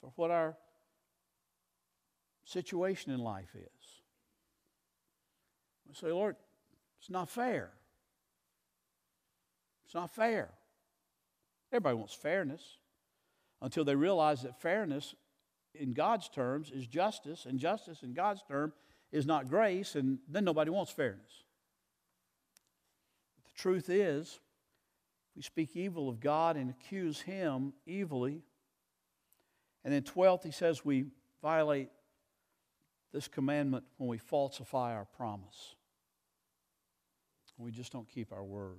for 0.00 0.12
what 0.16 0.30
our 0.30 0.56
situation 2.50 3.12
in 3.12 3.20
life 3.20 3.54
is. 3.54 4.02
We 5.88 5.94
say, 5.94 6.12
Lord, 6.12 6.36
it's 6.98 7.10
not 7.10 7.28
fair. 7.28 7.70
It's 9.84 9.94
not 9.94 10.14
fair. 10.14 10.50
Everybody 11.72 11.96
wants 11.96 12.14
fairness 12.14 12.78
until 13.62 13.84
they 13.84 13.94
realize 13.94 14.42
that 14.42 14.60
fairness 14.60 15.14
in 15.74 15.92
God's 15.92 16.28
terms 16.28 16.70
is 16.70 16.86
justice, 16.86 17.46
and 17.46 17.58
justice 17.58 18.02
in 18.02 18.12
God's 18.12 18.42
term 18.42 18.72
is 19.12 19.26
not 19.26 19.48
grace, 19.48 19.94
and 19.94 20.18
then 20.28 20.44
nobody 20.44 20.70
wants 20.70 20.90
fairness. 20.90 21.44
But 23.36 23.52
the 23.52 23.60
truth 23.60 23.88
is, 23.88 24.40
we 25.36 25.42
speak 25.42 25.76
evil 25.76 26.08
of 26.08 26.20
God 26.20 26.56
and 26.56 26.70
accuse 26.70 27.20
Him 27.20 27.72
evilly. 27.88 28.42
And 29.84 29.94
then, 29.94 30.02
12th, 30.02 30.44
he 30.44 30.50
says 30.50 30.84
we 30.84 31.06
violate 31.40 31.88
this 33.12 33.28
commandment 33.28 33.84
when 33.96 34.08
we 34.08 34.18
falsify 34.18 34.94
our 34.94 35.04
promise. 35.04 35.74
We 37.58 37.70
just 37.70 37.92
don't 37.92 38.08
keep 38.08 38.32
our 38.32 38.44
word. 38.44 38.78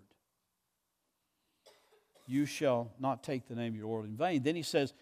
You 2.26 2.46
shall 2.46 2.92
not 3.00 3.24
take 3.24 3.48
the 3.48 3.56
name 3.56 3.74
of 3.74 3.76
your 3.76 3.88
Lord 3.88 4.06
in 4.06 4.18
vain. 4.18 4.42
Then 4.42 4.56
he 4.56 4.64
says, 4.64 4.94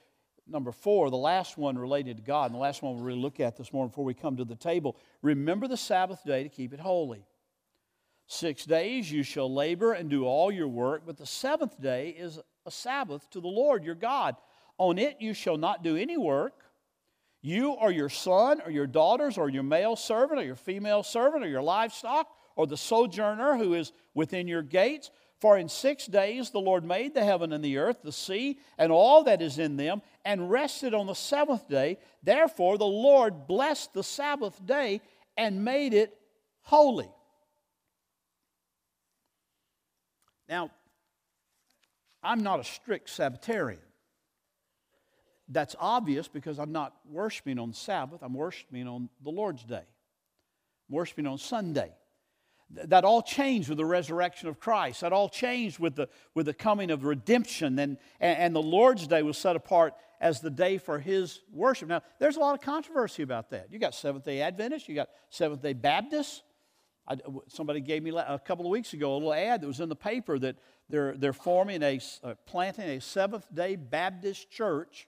number 0.46 0.72
four, 0.72 1.10
the 1.10 1.16
last 1.16 1.58
one 1.58 1.78
related 1.78 2.18
to 2.18 2.24
God, 2.24 2.46
and 2.46 2.56
the 2.56 2.60
last 2.60 2.82
one 2.82 2.96
we'll 2.96 3.04
really 3.04 3.22
look 3.22 3.40
at 3.40 3.56
this 3.56 3.72
morning 3.72 3.90
before 3.90 4.04
we 4.04 4.14
come 4.14 4.36
to 4.36 4.44
the 4.44 4.56
table. 4.56 4.98
Remember 5.22 5.68
the 5.68 5.78
Sabbath 5.78 6.24
day 6.26 6.44
to 6.44 6.50
keep 6.50 6.74
it 6.74 6.80
holy. 6.80 7.26
Six 8.28 8.66
days 8.66 9.12
you 9.12 9.24
shall 9.24 9.54
labor 9.54 9.94
and 9.94 10.10
do 10.10 10.26
all 10.26 10.52
your 10.52 10.68
work, 10.68 11.04
but 11.06 11.18
the 11.18 11.26
seventh 11.26 11.80
day 11.82 12.10
is 12.10 12.40
a 12.66 12.72
Sabbath 12.72 13.30
to 13.32 13.40
the 13.40 13.48
Lord 13.48 13.84
your 13.84 13.96
God. 13.96 14.36
On 14.78 14.98
it 14.98 15.18
you 15.20 15.34
shall 15.34 15.58
not 15.58 15.84
do 15.84 15.96
any 15.96 16.18
work. 16.18 16.66
You 17.42 17.72
or 17.72 17.92
your 17.92 18.10
son 18.10 18.62
or 18.66 18.72
your 18.72 18.88
daughters 18.88 19.38
or 19.38 19.50
your 19.50 19.64
male 19.64 19.96
servant 19.96 20.40
or 20.40 20.44
your 20.44 20.56
female 20.56 21.04
servant 21.04 21.44
or 21.44 21.48
your 21.48 21.62
livestock 21.62 22.28
or 22.56 22.68
the 22.68 22.78
sojourner 22.78 23.58
who 23.58 23.74
is 23.74 23.94
within 24.14 24.48
your 24.48 24.62
gates 24.62 25.10
for 25.40 25.58
in 25.58 25.70
six 25.70 26.06
days 26.06 26.50
the 26.50 26.60
Lord 26.60 26.84
made 26.84 27.14
the 27.14 27.24
heaven 27.24 27.54
and 27.54 27.64
the 27.64 27.78
earth, 27.78 28.02
the 28.04 28.12
sea, 28.12 28.60
and 28.78 28.92
all 28.92 29.24
that 29.24 29.42
is 29.42 29.58
in 29.58 29.78
them, 29.78 30.02
and 30.26 30.52
rested 30.52 30.94
on 30.94 31.08
the 31.08 31.14
seventh 31.14 31.68
day. 31.70 31.98
Therefore 32.22 32.78
the 32.78 32.86
Lord 32.86 33.48
blessed 33.48 33.94
the 33.94 34.04
Sabbath 34.04 34.64
day 34.66 35.02
and 35.38 35.64
made 35.64 35.94
it 35.94 36.18
holy. 36.62 37.10
Now, 40.50 40.72
I'm 42.22 42.44
not 42.44 42.60
a 42.60 42.66
strict 42.66 43.10
Sabbatarian. 43.10 43.80
That's 45.50 45.76
obvious 45.80 46.28
because 46.28 46.60
I'm 46.60 46.72
not 46.72 46.94
worshiping 47.10 47.58
on 47.58 47.74
Sabbath, 47.74 48.22
I'm 48.22 48.34
worshiping 48.34 48.88
on 48.88 49.10
the 49.24 49.32
Lord's 49.32 49.64
day, 49.64 49.84
I'm 50.90 50.96
worshiping 50.96 51.26
on 51.26 51.38
Sunday. 51.38 51.92
that 52.86 53.04
all 53.04 53.24
changed 53.24 53.68
with 53.70 53.80
the 53.80 53.86
resurrection 53.86 54.48
of 54.48 54.60
Christ. 54.60 55.02
That 55.02 55.12
all 55.12 55.28
changed 55.28 55.80
with 55.80 55.96
the, 55.96 56.08
with 56.36 56.46
the 56.46 56.54
coming 56.54 56.92
of 56.92 57.04
redemption. 57.04 57.80
And, 57.80 57.98
and 58.20 58.56
the 58.56 58.62
Lord's 58.62 59.08
Day 59.08 59.24
was 59.24 59.38
set 59.38 59.56
apart 59.56 59.96
as 60.22 60.40
the 60.40 60.52
day 60.52 60.78
for 60.78 61.00
His 61.00 61.42
worship. 61.52 61.90
Now, 61.90 62.02
there's 62.20 62.38
a 62.38 62.40
lot 62.40 62.54
of 62.54 62.62
controversy 62.62 63.24
about 63.24 63.50
that. 63.50 63.72
You 63.72 63.80
got 63.80 63.96
Seventh 63.96 64.26
day 64.26 64.42
Adventists, 64.42 64.88
you 64.88 64.96
got 64.96 65.10
Seventh 65.30 65.62
day 65.64 65.74
Baptists. 65.74 66.44
I, 67.08 67.18
somebody 67.48 67.82
gave 67.82 68.04
me 68.04 68.12
a 68.16 68.38
couple 68.38 68.66
of 68.66 68.70
weeks 68.70 68.94
ago 68.94 69.14
a 69.14 69.16
little 69.16 69.34
ad 69.34 69.62
that 69.62 69.68
was 69.68 69.80
in 69.80 69.90
the 69.90 69.96
paper 69.96 70.38
that 70.38 70.58
they're, 70.90 71.18
they're 71.18 71.34
forming 71.34 71.82
a, 71.82 72.00
uh, 72.24 72.36
planting 72.46 72.88
a 72.88 73.02
Seventh 73.02 73.48
day 73.52 73.76
Baptist 73.76 74.52
church 74.52 75.08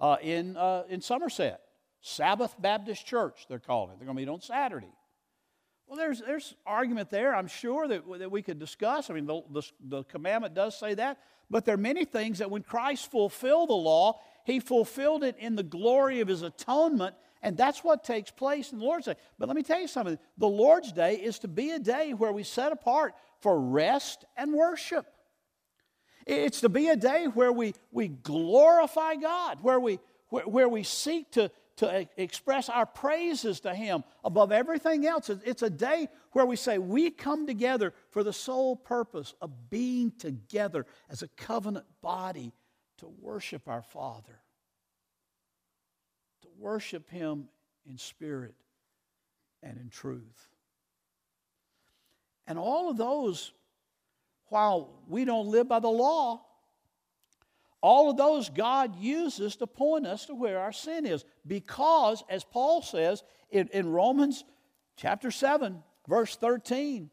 uh, 0.00 0.16
in, 0.22 0.56
uh, 0.56 0.84
in 0.88 1.00
Somerset. 1.00 1.60
Sabbath 2.00 2.54
Baptist 2.58 3.06
Church, 3.06 3.46
they're 3.48 3.58
calling 3.58 3.90
it. 3.90 3.98
They're 3.98 4.06
going 4.06 4.16
to 4.16 4.22
meet 4.22 4.32
on 4.32 4.40
Saturday. 4.40 4.92
Well, 5.86 5.98
there's, 5.98 6.20
there's 6.20 6.54
argument 6.64 7.10
there, 7.10 7.34
I'm 7.34 7.48
sure, 7.48 7.88
that, 7.88 8.04
that 8.20 8.30
we 8.30 8.42
could 8.42 8.58
discuss. 8.58 9.10
I 9.10 9.14
mean, 9.14 9.26
the, 9.26 9.42
the, 9.50 9.62
the 9.80 10.04
commandment 10.04 10.54
does 10.54 10.78
say 10.78 10.94
that. 10.94 11.18
But 11.50 11.64
there 11.64 11.74
are 11.74 11.78
many 11.78 12.04
things 12.04 12.38
that 12.38 12.50
when 12.50 12.62
Christ 12.62 13.10
fulfilled 13.10 13.70
the 13.70 13.74
law, 13.74 14.20
he 14.44 14.60
fulfilled 14.60 15.24
it 15.24 15.36
in 15.38 15.56
the 15.56 15.64
glory 15.64 16.20
of 16.20 16.28
his 16.28 16.42
atonement, 16.42 17.16
and 17.42 17.56
that's 17.56 17.82
what 17.82 18.04
takes 18.04 18.30
place 18.30 18.72
in 18.72 18.78
the 18.78 18.84
Lord's 18.84 19.06
Day. 19.06 19.16
But 19.38 19.48
let 19.48 19.56
me 19.56 19.64
tell 19.64 19.80
you 19.80 19.88
something 19.88 20.18
the 20.38 20.48
Lord's 20.48 20.92
Day 20.92 21.16
is 21.16 21.40
to 21.40 21.48
be 21.48 21.72
a 21.72 21.80
day 21.80 22.14
where 22.14 22.32
we 22.32 22.44
set 22.44 22.70
apart 22.70 23.14
for 23.40 23.60
rest 23.60 24.24
and 24.36 24.54
worship. 24.54 25.06
It's 26.30 26.60
to 26.60 26.68
be 26.68 26.88
a 26.88 26.94
day 26.94 27.26
where 27.26 27.52
we, 27.52 27.74
we 27.90 28.06
glorify 28.06 29.16
God, 29.16 29.58
where 29.62 29.80
we, 29.80 29.98
where, 30.28 30.44
where 30.44 30.68
we 30.68 30.84
seek 30.84 31.32
to, 31.32 31.50
to 31.78 32.08
express 32.16 32.68
our 32.68 32.86
praises 32.86 33.58
to 33.60 33.74
Him 33.74 34.04
above 34.22 34.52
everything 34.52 35.04
else. 35.06 35.28
It's 35.28 35.62
a 35.62 35.70
day 35.70 36.06
where 36.30 36.46
we 36.46 36.54
say 36.54 36.78
we 36.78 37.10
come 37.10 37.48
together 37.48 37.92
for 38.10 38.22
the 38.22 38.32
sole 38.32 38.76
purpose 38.76 39.34
of 39.40 39.70
being 39.70 40.12
together 40.12 40.86
as 41.10 41.22
a 41.22 41.28
covenant 41.36 41.86
body 42.00 42.52
to 42.98 43.08
worship 43.20 43.66
our 43.66 43.82
Father, 43.82 44.38
to 46.42 46.48
worship 46.60 47.10
Him 47.10 47.48
in 47.88 47.98
spirit 47.98 48.54
and 49.64 49.76
in 49.78 49.88
truth. 49.88 50.48
And 52.46 52.56
all 52.56 52.88
of 52.88 52.96
those, 52.96 53.50
while 54.50 54.90
we 55.08 55.24
don't 55.24 55.48
live 55.48 55.68
by 55.68 55.78
the 55.80 55.88
law, 55.88 56.42
all 57.80 58.10
of 58.10 58.16
those 58.16 58.50
God 58.50 58.96
uses 58.96 59.56
to 59.56 59.66
point 59.66 60.06
us 60.06 60.26
to 60.26 60.34
where 60.34 60.60
our 60.60 60.72
sin 60.72 61.06
is. 61.06 61.24
Because, 61.46 62.22
as 62.28 62.44
Paul 62.44 62.82
says 62.82 63.22
in, 63.50 63.68
in 63.72 63.90
Romans 63.90 64.44
chapter 64.96 65.30
7, 65.30 65.82
verse 66.06 66.36
13, 66.36 67.10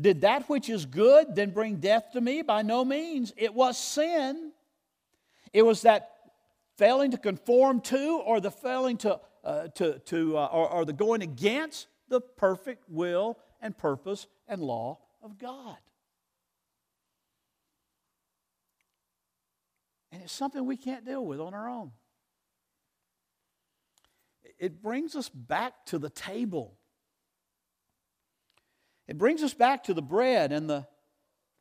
did 0.00 0.20
that 0.20 0.48
which 0.48 0.68
is 0.68 0.86
good 0.86 1.34
then 1.34 1.50
bring 1.50 1.76
death 1.76 2.12
to 2.12 2.20
me? 2.20 2.42
By 2.42 2.62
no 2.62 2.84
means. 2.84 3.32
It 3.36 3.52
was 3.52 3.76
sin. 3.76 4.52
It 5.52 5.62
was 5.62 5.82
that 5.82 6.10
failing 6.76 7.10
to 7.10 7.18
conform 7.18 7.80
to 7.80 8.22
or 8.24 8.40
the 8.40 8.50
failing 8.50 8.96
to, 8.98 9.20
uh, 9.44 9.68
to, 9.74 9.98
to 9.98 10.38
uh, 10.38 10.46
or, 10.46 10.68
or 10.68 10.84
the 10.84 10.92
going 10.92 11.22
against 11.22 11.88
the 12.08 12.20
perfect 12.20 12.84
will 12.88 13.38
and 13.60 13.76
purpose 13.76 14.26
and 14.46 14.62
law 14.62 14.98
of 15.22 15.38
God. 15.38 15.76
And 20.12 20.22
it's 20.22 20.32
something 20.32 20.66
we 20.66 20.76
can't 20.76 21.04
deal 21.04 21.24
with 21.24 21.40
on 21.40 21.54
our 21.54 21.68
own. 21.68 21.92
It 24.58 24.82
brings 24.82 25.16
us 25.16 25.28
back 25.28 25.86
to 25.86 25.98
the 25.98 26.10
table. 26.10 26.76
It 29.06 29.16
brings 29.16 29.42
us 29.42 29.54
back 29.54 29.84
to 29.84 29.94
the 29.94 30.02
bread 30.02 30.52
and 30.52 30.68
the 30.68 30.86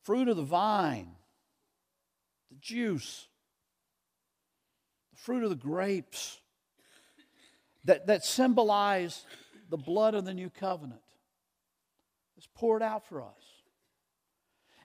fruit 0.03 0.27
of 0.27 0.37
the 0.37 0.43
vine, 0.43 1.15
the 2.49 2.57
juice, 2.59 3.27
the 5.11 5.19
fruit 5.19 5.43
of 5.43 5.49
the 5.49 5.55
grapes 5.55 6.39
that, 7.85 8.07
that 8.07 8.25
symbolize 8.25 9.25
the 9.69 9.77
blood 9.77 10.15
of 10.15 10.25
the 10.25 10.33
new 10.33 10.49
covenant. 10.49 11.01
It's 12.37 12.47
poured 12.53 12.81
out 12.81 13.07
for 13.07 13.21
us. 13.21 13.58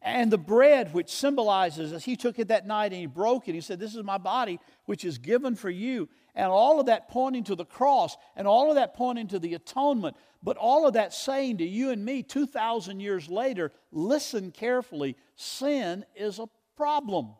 And 0.04 0.30
the 0.30 0.36
bread, 0.36 0.92
which 0.92 1.10
symbolizes, 1.10 1.94
as 1.94 2.04
he 2.04 2.14
took 2.14 2.38
it 2.38 2.48
that 2.48 2.66
night 2.66 2.92
and 2.92 3.00
he 3.00 3.06
broke 3.06 3.48
it, 3.48 3.54
he 3.54 3.62
said, 3.62 3.80
This 3.80 3.94
is 3.94 4.04
my 4.04 4.18
body, 4.18 4.60
which 4.84 5.02
is 5.02 5.16
given 5.16 5.56
for 5.56 5.70
you. 5.70 6.10
And 6.34 6.48
all 6.48 6.78
of 6.78 6.86
that 6.86 7.08
pointing 7.08 7.44
to 7.44 7.54
the 7.54 7.64
cross, 7.64 8.14
and 8.36 8.46
all 8.46 8.68
of 8.68 8.74
that 8.74 8.92
pointing 8.92 9.28
to 9.28 9.38
the 9.38 9.54
atonement, 9.54 10.14
but 10.42 10.58
all 10.58 10.86
of 10.86 10.92
that 10.92 11.14
saying 11.14 11.58
to 11.58 11.64
you 11.64 11.90
and 11.90 12.04
me 12.04 12.22
2,000 12.22 13.00
years 13.00 13.30
later, 13.30 13.72
listen 13.92 14.50
carefully 14.50 15.16
sin 15.36 16.04
is 16.14 16.38
a 16.38 16.50
problem. 16.76 17.30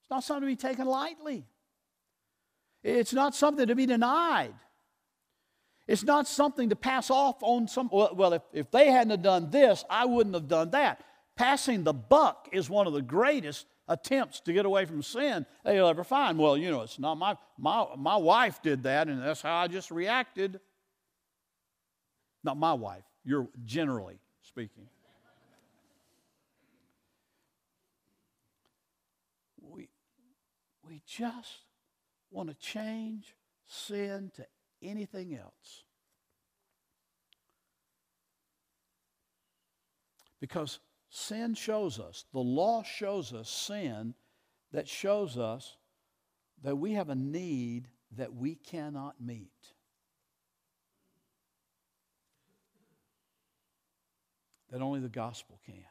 It's 0.00 0.10
not 0.10 0.24
something 0.24 0.42
to 0.42 0.46
be 0.46 0.56
taken 0.56 0.86
lightly, 0.86 1.46
it's 2.82 3.12
not 3.12 3.36
something 3.36 3.68
to 3.68 3.76
be 3.76 3.86
denied. 3.86 4.54
It's 5.86 6.02
not 6.02 6.26
something 6.26 6.70
to 6.70 6.76
pass 6.76 7.10
off 7.10 7.42
on 7.42 7.68
some, 7.68 7.90
well, 7.92 8.32
if, 8.32 8.42
if 8.52 8.70
they 8.70 8.90
hadn't 8.90 9.22
done 9.22 9.50
this, 9.50 9.84
I 9.90 10.06
wouldn't 10.06 10.34
have 10.34 10.48
done 10.48 10.70
that. 10.70 11.04
Passing 11.36 11.84
the 11.84 11.92
buck 11.92 12.48
is 12.52 12.70
one 12.70 12.86
of 12.86 12.94
the 12.94 13.02
greatest 13.02 13.66
attempts 13.86 14.40
to 14.40 14.52
get 14.52 14.64
away 14.64 14.86
from 14.86 15.02
sin 15.02 15.44
they'll 15.62 15.88
ever 15.88 16.04
find. 16.04 16.38
Well, 16.38 16.56
you 16.56 16.70
know, 16.70 16.82
it's 16.82 16.98
not 16.98 17.16
my, 17.16 17.36
my, 17.58 17.86
my 17.98 18.16
wife 18.16 18.62
did 18.62 18.84
that, 18.84 19.08
and 19.08 19.22
that's 19.22 19.42
how 19.42 19.56
I 19.56 19.66
just 19.66 19.90
reacted. 19.90 20.58
Not 22.42 22.56
my 22.56 22.72
wife, 22.72 23.04
you're 23.24 23.48
generally 23.64 24.20
speaking. 24.40 24.88
We, 29.60 29.88
we 30.86 31.02
just 31.06 31.60
want 32.30 32.48
to 32.48 32.54
change 32.54 33.34
sin 33.66 34.30
to 34.36 34.46
anything 34.84 35.34
else. 35.34 35.84
Because 40.40 40.78
sin 41.08 41.54
shows 41.54 41.98
us, 41.98 42.26
the 42.32 42.40
law 42.40 42.82
shows 42.82 43.32
us 43.32 43.48
sin 43.48 44.14
that 44.72 44.86
shows 44.86 45.38
us 45.38 45.76
that 46.62 46.76
we 46.76 46.92
have 46.92 47.08
a 47.08 47.14
need 47.14 47.88
that 48.16 48.34
we 48.34 48.54
cannot 48.54 49.20
meet. 49.20 49.50
That 54.70 54.82
only 54.82 55.00
the 55.00 55.08
gospel 55.08 55.60
can. 55.64 55.84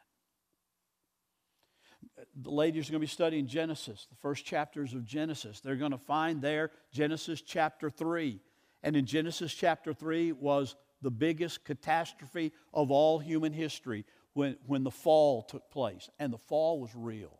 The 2.41 2.51
ladies 2.51 2.89
are 2.89 2.91
going 2.91 3.01
to 3.01 3.07
be 3.07 3.11
studying 3.11 3.47
Genesis, 3.47 4.07
the 4.09 4.17
first 4.17 4.45
chapters 4.45 4.93
of 4.93 5.05
Genesis. 5.05 5.61
They're 5.61 5.75
going 5.75 5.91
to 5.91 5.97
find 5.97 6.41
there 6.41 6.71
Genesis 6.91 7.41
chapter 7.41 7.89
3 7.89 8.39
and 8.83 8.97
in 8.97 9.05
Genesis 9.05 9.53
chapter 9.53 9.93
3 9.93 10.33
was 10.33 10.75
the 11.01 11.11
biggest 11.11 11.63
catastrophe 11.63 12.51
of 12.73 12.91
all 12.91 13.17
human 13.17 13.53
history 13.53 14.05
when, 14.33 14.57
when 14.67 14.83
the 14.83 14.91
fall 14.91 15.41
took 15.41 15.71
place. 15.71 16.09
And 16.19 16.33
the 16.33 16.37
fall 16.37 16.79
was 16.79 16.91
real. 16.93 17.39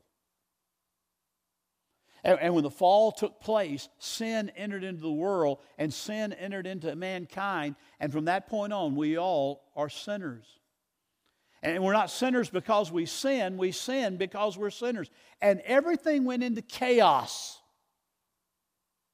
And, 2.23 2.39
and 2.39 2.53
when 2.53 2.63
the 2.63 2.71
fall 2.71 3.11
took 3.11 3.41
place, 3.41 3.89
sin 3.99 4.51
entered 4.55 4.85
into 4.85 5.01
the 5.01 5.11
world 5.11 5.59
and 5.77 5.93
sin 5.93 6.31
entered 6.33 6.65
into 6.65 6.95
mankind. 6.95 7.75
And 7.99 8.11
from 8.11 8.25
that 8.25 8.47
point 8.47 8.71
on, 8.71 8.95
we 8.95 9.17
all 9.17 9.63
are 9.75 9.89
sinners. 9.89 10.45
And 11.61 11.83
we're 11.83 11.93
not 11.93 12.09
sinners 12.09 12.49
because 12.49 12.91
we 12.91 13.05
sin, 13.05 13.57
we 13.57 13.71
sin 13.71 14.17
because 14.17 14.57
we're 14.57 14.69
sinners. 14.69 15.09
And 15.41 15.61
everything 15.61 16.23
went 16.23 16.43
into 16.43 16.61
chaos 16.61 17.59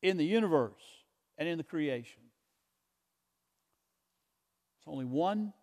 in 0.02 0.18
the 0.18 0.26
universe 0.26 0.99
and 1.40 1.48
in 1.48 1.58
the 1.58 1.64
creation. 1.64 2.22
It's 4.78 4.88
only 4.88 5.06
one 5.06 5.54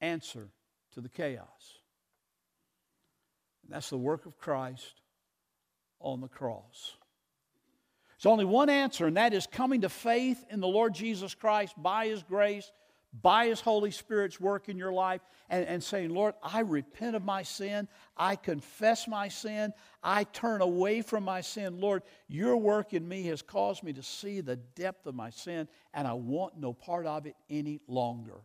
answer 0.00 0.48
to 0.94 1.00
the 1.00 1.08
chaos, 1.08 1.78
and 3.62 3.72
that's 3.72 3.90
the 3.90 3.98
work 3.98 4.26
of 4.26 4.38
Christ 4.38 5.02
on 6.00 6.20
the 6.20 6.28
cross. 6.28 6.96
There's 8.16 8.30
only 8.30 8.44
one 8.46 8.70
answer, 8.70 9.06
and 9.06 9.16
that 9.16 9.34
is 9.34 9.46
coming 9.46 9.82
to 9.82 9.88
faith 9.88 10.42
in 10.50 10.60
the 10.60 10.66
Lord 10.66 10.94
Jesus 10.94 11.34
Christ 11.34 11.74
by 11.76 12.06
His 12.06 12.22
grace 12.22 12.70
by 13.22 13.46
His 13.46 13.60
Holy 13.60 13.90
Spirit's 13.90 14.40
work 14.40 14.68
in 14.68 14.76
your 14.76 14.92
life 14.92 15.20
and, 15.48 15.64
and 15.66 15.82
saying, 15.82 16.10
Lord, 16.10 16.34
I 16.42 16.60
repent 16.60 17.14
of 17.14 17.24
my 17.24 17.42
sin. 17.42 17.88
I 18.16 18.36
confess 18.36 19.06
my 19.06 19.28
sin. 19.28 19.72
I 20.02 20.24
turn 20.24 20.60
away 20.62 21.02
from 21.02 21.24
my 21.24 21.40
sin. 21.40 21.80
Lord, 21.80 22.02
your 22.28 22.56
work 22.56 22.92
in 22.92 23.06
me 23.06 23.24
has 23.24 23.42
caused 23.42 23.82
me 23.82 23.92
to 23.92 24.02
see 24.02 24.40
the 24.40 24.56
depth 24.56 25.06
of 25.06 25.14
my 25.14 25.30
sin, 25.30 25.68
and 25.92 26.08
I 26.08 26.14
want 26.14 26.58
no 26.58 26.72
part 26.72 27.06
of 27.06 27.26
it 27.26 27.36
any 27.48 27.80
longer. 27.86 28.40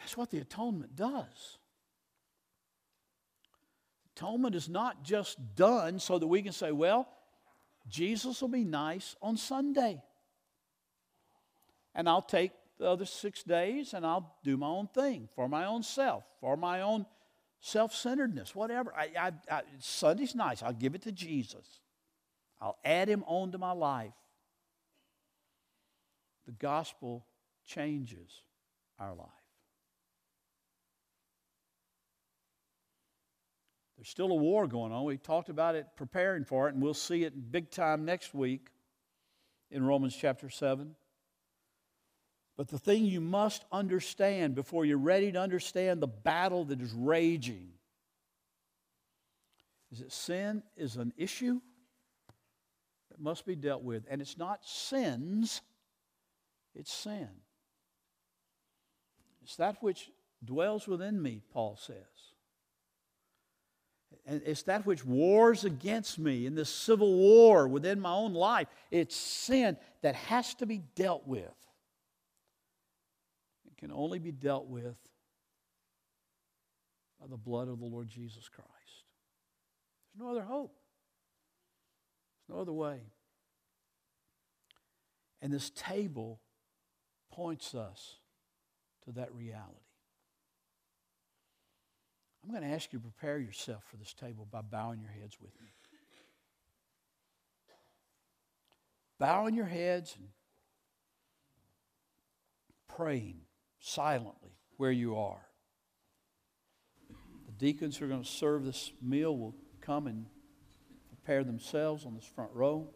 That's 0.00 0.16
what 0.16 0.30
the 0.30 0.38
atonement 0.38 0.96
does. 0.96 1.58
Atonement 4.16 4.56
is 4.56 4.68
not 4.68 5.04
just 5.04 5.38
done 5.54 6.00
so 6.00 6.18
that 6.18 6.26
we 6.26 6.42
can 6.42 6.52
say, 6.52 6.72
well, 6.72 7.08
Jesus 7.90 8.40
will 8.40 8.48
be 8.48 8.64
nice 8.64 9.16
on 9.20 9.36
Sunday. 9.36 10.02
and 11.94 12.08
I'll 12.08 12.22
take 12.22 12.52
the 12.78 12.88
other 12.88 13.04
six 13.04 13.42
days 13.42 13.94
and 13.94 14.06
I'll 14.06 14.36
do 14.42 14.56
my 14.56 14.68
own 14.68 14.86
thing 14.88 15.28
for 15.34 15.48
my 15.48 15.66
own 15.66 15.82
self, 15.82 16.24
for 16.40 16.56
my 16.56 16.80
own 16.80 17.04
self 17.60 17.94
centeredness, 17.94 18.54
whatever. 18.54 18.94
I, 18.96 19.10
I, 19.18 19.32
I, 19.50 19.62
Sunday's 19.78 20.34
nice. 20.34 20.62
I'll 20.62 20.72
give 20.72 20.94
it 20.94 21.02
to 21.02 21.12
Jesus, 21.12 21.80
I'll 22.60 22.78
add 22.84 23.08
him 23.08 23.24
on 23.26 23.52
to 23.52 23.58
my 23.58 23.72
life. 23.72 24.12
The 26.46 26.52
gospel 26.52 27.26
changes 27.66 28.42
our 28.98 29.14
life. 29.14 29.28
There's 34.00 34.08
still 34.08 34.30
a 34.30 34.34
war 34.34 34.66
going 34.66 34.92
on. 34.92 35.04
We 35.04 35.18
talked 35.18 35.50
about 35.50 35.74
it, 35.74 35.86
preparing 35.94 36.46
for 36.46 36.68
it, 36.68 36.74
and 36.74 36.82
we'll 36.82 36.94
see 36.94 37.24
it 37.24 37.52
big 37.52 37.70
time 37.70 38.06
next 38.06 38.32
week 38.32 38.68
in 39.70 39.84
Romans 39.84 40.16
chapter 40.16 40.48
7. 40.48 40.96
But 42.56 42.68
the 42.68 42.78
thing 42.78 43.04
you 43.04 43.20
must 43.20 43.66
understand 43.70 44.54
before 44.54 44.86
you're 44.86 44.96
ready 44.96 45.30
to 45.32 45.38
understand 45.38 46.00
the 46.00 46.06
battle 46.06 46.64
that 46.64 46.80
is 46.80 46.90
raging 46.94 47.72
is 49.92 49.98
that 49.98 50.12
sin 50.12 50.62
is 50.78 50.96
an 50.96 51.12
issue 51.18 51.60
that 53.10 53.20
must 53.20 53.44
be 53.44 53.54
dealt 53.54 53.82
with. 53.82 54.06
And 54.08 54.22
it's 54.22 54.38
not 54.38 54.64
sins, 54.64 55.60
it's 56.74 56.90
sin. 56.90 57.28
It's 59.42 59.56
that 59.56 59.76
which 59.82 60.10
dwells 60.42 60.88
within 60.88 61.20
me, 61.20 61.42
Paul 61.52 61.76
says. 61.76 61.96
And 64.26 64.42
it's 64.44 64.62
that 64.64 64.86
which 64.86 65.04
wars 65.04 65.64
against 65.64 66.18
me 66.18 66.46
in 66.46 66.54
this 66.54 66.68
civil 66.68 67.14
war 67.14 67.66
within 67.66 68.00
my 68.00 68.12
own 68.12 68.34
life. 68.34 68.68
It's 68.90 69.16
sin 69.16 69.76
that 70.02 70.14
has 70.14 70.54
to 70.54 70.66
be 70.66 70.82
dealt 70.94 71.26
with. 71.26 71.44
It 73.66 73.76
can 73.78 73.90
only 73.92 74.18
be 74.18 74.32
dealt 74.32 74.66
with 74.66 74.96
by 77.20 77.26
the 77.26 77.36
blood 77.36 77.68
of 77.68 77.78
the 77.78 77.86
Lord 77.86 78.08
Jesus 78.08 78.48
Christ. 78.48 78.68
There's 80.14 80.24
no 80.24 80.30
other 80.30 80.42
hope, 80.42 80.74
there's 82.46 82.56
no 82.56 82.62
other 82.62 82.72
way. 82.72 83.00
And 85.42 85.52
this 85.52 85.70
table 85.70 86.40
points 87.32 87.74
us 87.74 88.16
to 89.04 89.12
that 89.12 89.32
reality. 89.34 89.89
I'm 92.50 92.56
going 92.56 92.68
to 92.68 92.74
ask 92.74 92.92
you 92.92 92.98
to 92.98 93.04
prepare 93.04 93.38
yourself 93.38 93.84
for 93.88 93.96
this 93.96 94.12
table 94.12 94.44
by 94.50 94.60
bowing 94.60 95.00
your 95.00 95.12
heads 95.12 95.36
with 95.40 95.52
me. 95.60 95.68
Bowing 99.20 99.54
your 99.54 99.66
heads 99.66 100.16
and 100.18 100.26
praying 102.88 103.42
silently 103.78 104.58
where 104.78 104.90
you 104.90 105.16
are. 105.16 105.46
The 107.46 107.52
deacons 107.56 107.96
who 107.96 108.06
are 108.06 108.08
going 108.08 108.24
to 108.24 108.28
serve 108.28 108.64
this 108.64 108.90
meal 109.00 109.38
will 109.38 109.54
come 109.80 110.08
and 110.08 110.26
prepare 111.08 111.44
themselves 111.44 112.04
on 112.04 112.16
this 112.16 112.24
front 112.24 112.50
row. 112.52 112.88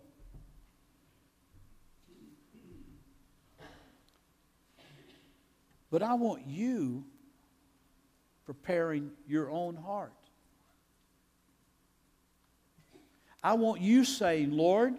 But 5.92 6.02
I 6.02 6.14
want 6.14 6.44
you 6.44 7.04
preparing 8.44 9.10
your 9.26 9.50
own 9.50 9.76
heart. 9.76 10.12
I 13.42 13.54
want 13.54 13.80
you 13.80 14.04
saying, 14.04 14.52
Lord, 14.52 14.94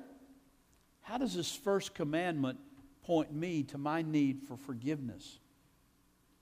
how 1.02 1.18
does 1.18 1.36
this 1.36 1.56
first 1.56 1.94
commandment 1.96 2.60
point 3.04 3.34
me 3.34 3.64
to 3.64 3.78
my 3.78 4.02
need 4.02 4.42
for 4.48 4.58
forgiveness? 4.58 5.40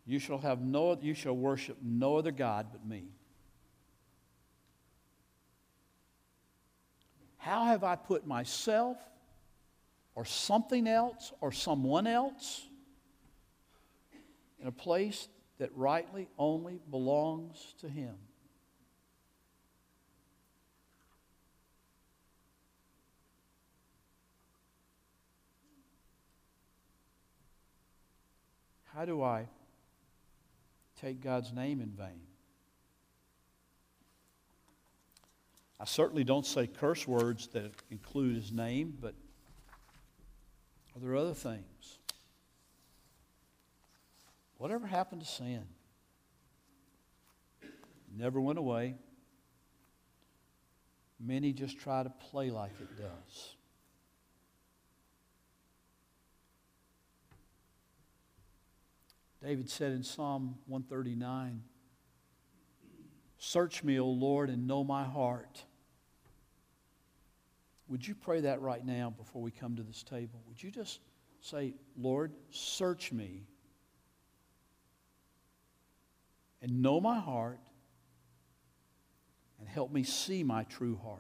You 0.06 0.20
shall 0.20 0.40
have 0.40 0.62
no 0.62 0.98
you 1.02 1.14
shall 1.14 1.36
worship 1.36 1.78
no 1.82 2.18
other 2.18 2.32
god 2.32 2.68
but 2.72 2.86
me. 2.86 3.06
How 7.38 7.66
have 7.66 7.84
I 7.84 7.96
put 7.96 8.26
myself 8.26 8.98
or 10.16 10.26
something 10.26 10.88
else 10.88 11.32
or 11.42 11.52
someone 11.52 12.08
else 12.08 12.68
in 14.62 14.68
a 14.68 14.72
place 14.72 15.28
that 15.60 15.70
rightly 15.76 16.28
only 16.38 16.80
belongs 16.90 17.76
to 17.80 17.88
Him. 17.88 18.16
How 28.94 29.06
do 29.06 29.24
I 29.24 29.48
take 31.02 31.22
God's 31.22 31.52
name 31.52 31.82
in 31.82 31.90
vain? 31.90 32.22
I 35.80 35.86
certainly 35.86 36.24
don't 36.24 36.46
say 36.46 36.68
curse 36.68 37.08
words 37.08 37.48
that 37.48 37.72
include 37.90 38.36
His 38.36 38.52
name, 38.52 38.96
but 39.02 39.16
are 40.96 41.00
there 41.00 41.16
other 41.16 41.34
things? 41.34 41.98
Whatever 44.64 44.88
happened 44.88 45.20
to 45.20 45.28
sin? 45.28 45.66
Never 48.18 48.40
went 48.40 48.58
away. 48.58 48.96
Many 51.20 51.52
just 51.52 51.78
try 51.78 52.02
to 52.02 52.10
play 52.10 52.50
like 52.50 52.72
it 52.80 52.98
does. 52.98 53.56
David 59.44 59.70
said 59.70 59.92
in 59.92 60.02
Psalm 60.02 60.56
139 60.68 61.62
Search 63.40 63.84
me, 63.84 64.00
O 64.00 64.08
Lord, 64.08 64.50
and 64.50 64.66
know 64.66 64.86
my 64.86 65.04
heart. 65.04 65.62
Would 67.90 68.08
you 68.08 68.16
pray 68.16 68.40
that 68.40 68.62
right 68.62 68.86
now 68.86 69.10
before 69.10 69.42
we 69.42 69.52
come 69.52 69.76
to 69.76 69.84
this 69.84 70.04
table? 70.04 70.42
Would 70.48 70.64
you 70.64 70.72
just 70.72 71.02
say, 71.42 71.74
Lord, 71.98 72.32
search 72.50 73.12
me 73.12 73.44
and 76.64 76.82
know 76.82 77.02
my 77.02 77.20
heart 77.20 77.60
and 79.60 79.68
help 79.68 79.92
me 79.92 80.02
see 80.04 80.44
my 80.44 80.64
true 80.64 80.98
heart. 81.04 81.20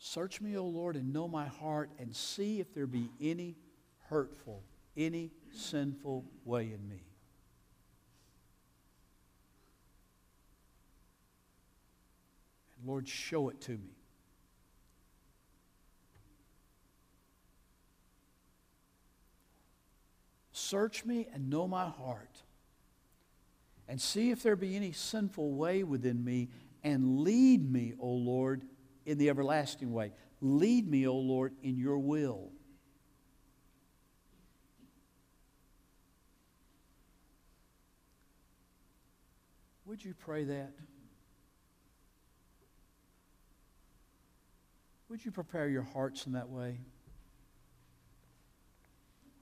Search 0.00 0.40
me, 0.40 0.56
O 0.56 0.64
Lord, 0.64 0.96
and 0.96 1.12
know 1.12 1.28
my 1.28 1.46
heart, 1.46 1.90
and 2.00 2.14
see 2.16 2.58
if 2.58 2.74
there 2.74 2.88
be 2.88 3.08
any 3.20 3.54
hurtful, 4.08 4.64
any 4.96 5.30
sinful 5.52 6.24
way 6.44 6.72
in 6.72 6.88
me. 6.88 7.09
Lord, 12.84 13.08
show 13.08 13.48
it 13.48 13.60
to 13.62 13.72
me. 13.72 13.96
Search 20.52 21.04
me 21.04 21.26
and 21.32 21.50
know 21.50 21.66
my 21.66 21.88
heart, 21.88 22.42
and 23.88 24.00
see 24.00 24.30
if 24.30 24.42
there 24.42 24.54
be 24.54 24.76
any 24.76 24.92
sinful 24.92 25.54
way 25.54 25.82
within 25.82 26.22
me, 26.24 26.48
and 26.84 27.20
lead 27.20 27.70
me, 27.70 27.94
O 27.98 28.08
Lord, 28.08 28.62
in 29.04 29.18
the 29.18 29.28
everlasting 29.28 29.92
way. 29.92 30.12
Lead 30.40 30.88
me, 30.88 31.08
O 31.08 31.16
Lord, 31.16 31.54
in 31.62 31.76
your 31.76 31.98
will. 31.98 32.50
Would 39.86 40.04
you 40.04 40.14
pray 40.14 40.44
that? 40.44 40.72
Would 45.10 45.24
you 45.24 45.32
prepare 45.32 45.68
your 45.68 45.82
hearts 45.82 46.26
in 46.26 46.32
that 46.32 46.48
way? 46.48 46.78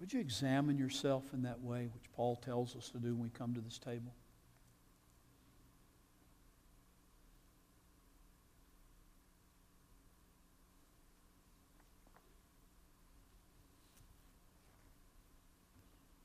Would 0.01 0.15
you 0.15 0.19
examine 0.19 0.79
yourself 0.79 1.25
in 1.35 1.43
that 1.43 1.61
way, 1.61 1.91
which 1.93 2.11
Paul 2.17 2.37
tells 2.37 2.75
us 2.75 2.89
to 2.91 2.99
do 2.99 3.15
when 3.15 3.25
we 3.25 3.29
come 3.29 3.53
to 3.53 3.61
this 3.61 3.79
table? 3.79 4.15